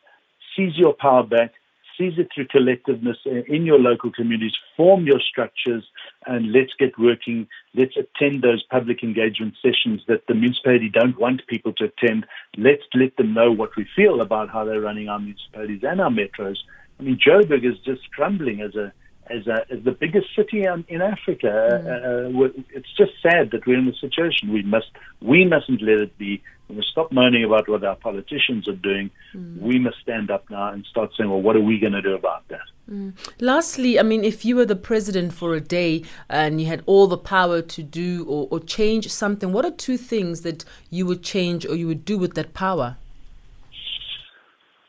seize 0.55 0.77
your 0.77 0.93
power 0.93 1.23
back, 1.23 1.53
seize 2.01 2.17
it 2.17 2.29
through 2.33 2.47
collectiveness 2.47 3.17
uh, 3.25 3.43
in 3.47 3.65
your 3.65 3.79
local 3.79 4.11
communities, 4.11 4.53
form 4.75 5.05
your 5.05 5.19
structures, 5.19 5.83
and 6.25 6.51
let's 6.51 6.73
get 6.79 6.97
working. 6.97 7.47
Let's 7.75 7.95
attend 7.95 8.41
those 8.41 8.63
public 8.63 9.03
engagement 9.03 9.55
sessions 9.61 10.01
that 10.07 10.25
the 10.27 10.33
municipality 10.33 10.89
don't 10.89 11.19
want 11.19 11.45
people 11.47 11.73
to 11.73 11.85
attend. 11.85 12.25
Let's 12.57 12.83
let 12.93 13.15
them 13.17 13.33
know 13.33 13.51
what 13.51 13.75
we 13.75 13.87
feel 13.95 14.21
about 14.21 14.49
how 14.49 14.65
they're 14.65 14.81
running 14.81 15.09
our 15.09 15.19
municipalities 15.19 15.81
and 15.83 16.01
our 16.01 16.09
metros. 16.09 16.57
I 16.99 17.03
mean, 17.03 17.19
Joburg 17.19 17.65
is 17.65 17.79
just 17.85 18.11
crumbling 18.11 18.61
as 18.61 18.75
a 18.75 18.93
as, 19.31 19.47
a, 19.47 19.65
as 19.71 19.83
the 19.83 19.91
biggest 19.91 20.27
city 20.35 20.63
in, 20.63 20.85
in 20.87 21.01
Africa. 21.01 21.47
Mm. 21.47 22.35
Uh, 22.35 22.43
uh 22.43 22.63
it's 22.69 22.93
just 22.95 23.11
sad 23.21 23.51
that 23.51 23.65
we're 23.65 23.79
in 23.79 23.85
this 23.85 23.99
situation. 23.99 24.51
We 24.51 24.63
must 24.63 24.91
we 25.21 25.45
mustn't 25.45 25.81
let 25.81 26.01
it 26.01 26.17
be. 26.17 26.41
We 26.67 26.77
must 26.77 26.89
stop 26.89 27.11
moaning 27.11 27.43
about 27.43 27.67
what 27.67 27.83
our 27.83 27.95
politicians 27.95 28.67
are 28.67 28.75
doing. 28.75 29.11
Mm. 29.35 29.61
We 29.61 29.79
must 29.79 29.97
stand 30.01 30.31
up 30.31 30.49
now 30.49 30.69
and 30.69 30.85
start 30.85 31.11
saying, 31.17 31.29
well, 31.29 31.41
what 31.41 31.55
are 31.55 31.61
we 31.61 31.79
going 31.79 31.93
to 31.93 32.01
do 32.01 32.13
about 32.13 32.47
that? 32.47 32.67
Mm. 32.89 33.13
Lastly, 33.39 33.99
I 33.99 34.03
mean, 34.03 34.23
if 34.23 34.45
you 34.45 34.55
were 34.55 34.65
the 34.65 34.75
president 34.75 35.33
for 35.33 35.53
a 35.53 35.61
day 35.61 36.03
and 36.29 36.61
you 36.61 36.67
had 36.67 36.81
all 36.85 37.07
the 37.07 37.17
power 37.17 37.61
to 37.61 37.83
do 37.83 38.25
or, 38.25 38.47
or 38.51 38.59
change 38.59 39.09
something, 39.09 39.51
what 39.51 39.65
are 39.65 39.71
two 39.71 39.97
things 39.97 40.41
that 40.41 40.63
you 40.89 41.05
would 41.05 41.23
change 41.23 41.65
or 41.65 41.75
you 41.75 41.87
would 41.87 42.05
do 42.05 42.17
with 42.17 42.35
that 42.35 42.53
power? 42.53 42.97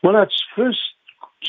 Well, 0.03 0.13
that's 0.13 0.41
first 0.55 0.79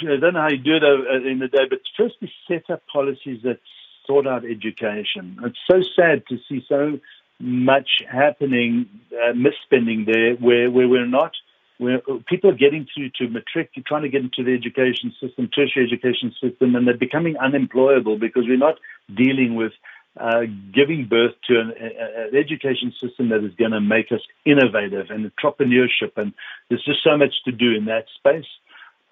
I 0.02 0.16
don't 0.16 0.35
know 0.35 0.40
how 0.40 0.50
you 0.50 0.59
do 0.59 0.76
it 0.76 0.83
uh, 0.83 1.28
in 1.28 1.38
the 1.38 1.48
day, 1.48 1.66
but 1.68 1.80
first 1.96 2.16
we 2.20 2.33
set 2.48 2.70
up 2.70 2.83
policies 2.92 3.40
that 3.44 3.59
sort 4.07 4.26
out 4.26 4.44
education. 4.44 5.38
It's 5.44 5.59
so 5.70 5.80
sad 5.96 6.24
to 6.28 6.38
see 6.48 6.64
so 6.68 6.98
much 7.40 7.88
happening, 8.11 8.88
uh, 9.12 9.33
misspending 9.33 10.07
there, 10.07 10.35
where, 10.35 10.70
where 10.70 10.88
we're 10.88 11.07
not, 11.07 11.33
where 11.78 12.00
people 12.26 12.50
are 12.50 12.54
getting 12.54 12.87
to, 12.96 13.11
to 13.11 13.28
matric, 13.28 13.70
trying 13.87 14.02
to 14.02 14.09
get 14.09 14.22
into 14.22 14.44
the 14.44 14.54
education 14.54 15.12
system, 15.20 15.48
tertiary 15.48 15.87
education 15.87 16.33
system, 16.40 16.76
and 16.76 16.87
they're 16.87 16.96
becoming 16.96 17.37
unemployable 17.37 18.18
because 18.18 18.44
we're 18.46 18.57
not 18.57 18.76
dealing 19.14 19.57
with 19.57 19.72
uh, 20.20 20.42
giving 20.72 21.07
birth 21.07 21.33
to 21.48 21.59
an, 21.59 21.72
an, 21.80 22.37
education 22.37 22.92
system 23.02 23.30
that 23.30 23.42
is 23.42 23.52
going 23.57 23.72
to 23.72 23.80
make 23.80 24.12
us 24.12 24.20
innovative 24.44 25.07
and 25.11 25.30
entrepreneurship. 25.35 26.12
And 26.16 26.33
there's 26.68 26.85
just 26.85 27.02
so 27.02 27.16
much 27.16 27.35
to 27.46 27.52
do 27.52 27.74
in 27.74 27.87
that 27.87 28.04
space 28.16 28.46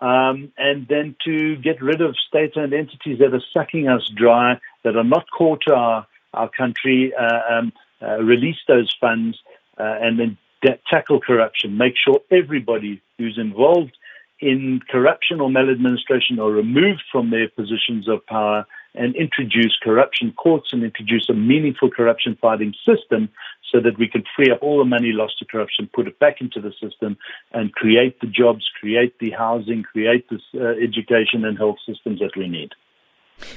um, 0.02 0.52
and 0.58 0.88
then 0.88 1.14
to 1.24 1.54
get 1.56 1.80
rid 1.80 2.00
of 2.00 2.16
state-owned 2.28 2.74
entities 2.74 3.20
that 3.20 3.32
are 3.32 3.42
sucking 3.54 3.88
us 3.88 4.02
dry, 4.16 4.58
that 4.82 4.96
are 4.96 5.04
not 5.04 5.26
core 5.30 5.58
to 5.68 5.74
our, 5.74 6.06
our 6.34 6.50
country, 6.50 7.12
uh, 7.18 7.54
um, 7.54 7.72
uh, 8.02 8.18
release 8.18 8.56
those 8.66 8.92
funds, 9.00 9.38
uh, 9.78 9.98
and 10.02 10.18
then 10.18 10.36
de- 10.60 10.78
tackle 10.90 11.20
corruption. 11.20 11.78
Make 11.78 11.94
sure 11.96 12.20
everybody 12.32 13.00
who's 13.16 13.38
involved 13.38 13.96
in 14.40 14.80
corruption 14.90 15.40
or 15.40 15.48
maladministration 15.48 16.40
are 16.40 16.50
removed 16.50 17.04
from 17.12 17.30
their 17.30 17.48
positions 17.48 18.08
of 18.08 18.26
power 18.26 18.66
and 18.96 19.14
introduce 19.14 19.78
corruption 19.80 20.32
courts 20.32 20.70
and 20.72 20.82
introduce 20.82 21.28
a 21.30 21.32
meaningful 21.32 21.88
corruption 21.88 22.36
fighting 22.40 22.74
system 22.84 23.28
so 23.72 23.80
that 23.80 23.98
we 23.98 24.06
can 24.06 24.22
free 24.36 24.52
up 24.52 24.62
all 24.62 24.78
the 24.78 24.84
money 24.84 25.10
lost 25.12 25.38
to 25.38 25.46
corruption, 25.46 25.88
put 25.92 26.06
it 26.06 26.18
back 26.18 26.40
into 26.40 26.60
the 26.60 26.72
system, 26.80 27.16
and 27.52 27.72
create 27.72 28.20
the 28.20 28.26
jobs, 28.26 28.64
create 28.78 29.18
the 29.18 29.30
housing, 29.30 29.82
create 29.82 30.28
the 30.28 30.38
uh, 30.54 30.68
education 30.82 31.44
and 31.44 31.56
health 31.56 31.78
systems 31.86 32.20
that 32.20 32.36
we 32.36 32.48
need. 32.48 32.70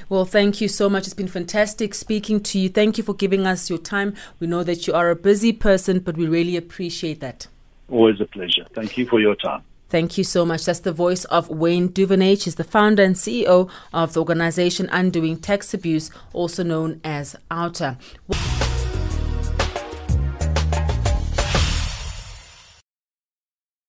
Well, 0.08 0.24
thank 0.24 0.60
you 0.60 0.68
so 0.68 0.88
much. 0.88 1.04
It's 1.04 1.14
been 1.14 1.28
fantastic 1.28 1.94
speaking 1.94 2.40
to 2.44 2.58
you. 2.58 2.68
Thank 2.68 2.98
you 2.98 3.04
for 3.04 3.14
giving 3.14 3.46
us 3.46 3.70
your 3.70 3.78
time. 3.78 4.14
We 4.40 4.46
know 4.46 4.64
that 4.64 4.86
you 4.86 4.94
are 4.94 5.10
a 5.10 5.16
busy 5.16 5.52
person, 5.52 6.00
but 6.00 6.16
we 6.16 6.26
really 6.26 6.56
appreciate 6.56 7.20
that. 7.20 7.46
Always 7.88 8.20
a 8.20 8.24
pleasure. 8.24 8.64
Thank 8.74 8.98
you 8.98 9.06
for 9.06 9.20
your 9.20 9.36
time. 9.36 9.62
Thank 9.88 10.18
you 10.18 10.24
so 10.24 10.44
much. 10.44 10.64
That's 10.64 10.80
the 10.80 10.92
voice 10.92 11.24
of 11.26 11.48
Wayne 11.48 11.90
Duvenage. 11.90 12.44
He's 12.44 12.56
the 12.56 12.64
founder 12.64 13.04
and 13.04 13.14
CEO 13.14 13.70
of 13.92 14.14
the 14.14 14.20
organization 14.20 14.88
Undoing 14.90 15.36
Tax 15.36 15.72
Abuse, 15.72 16.10
also 16.32 16.64
known 16.64 17.00
as 17.04 17.36
OUTA. 17.52 17.96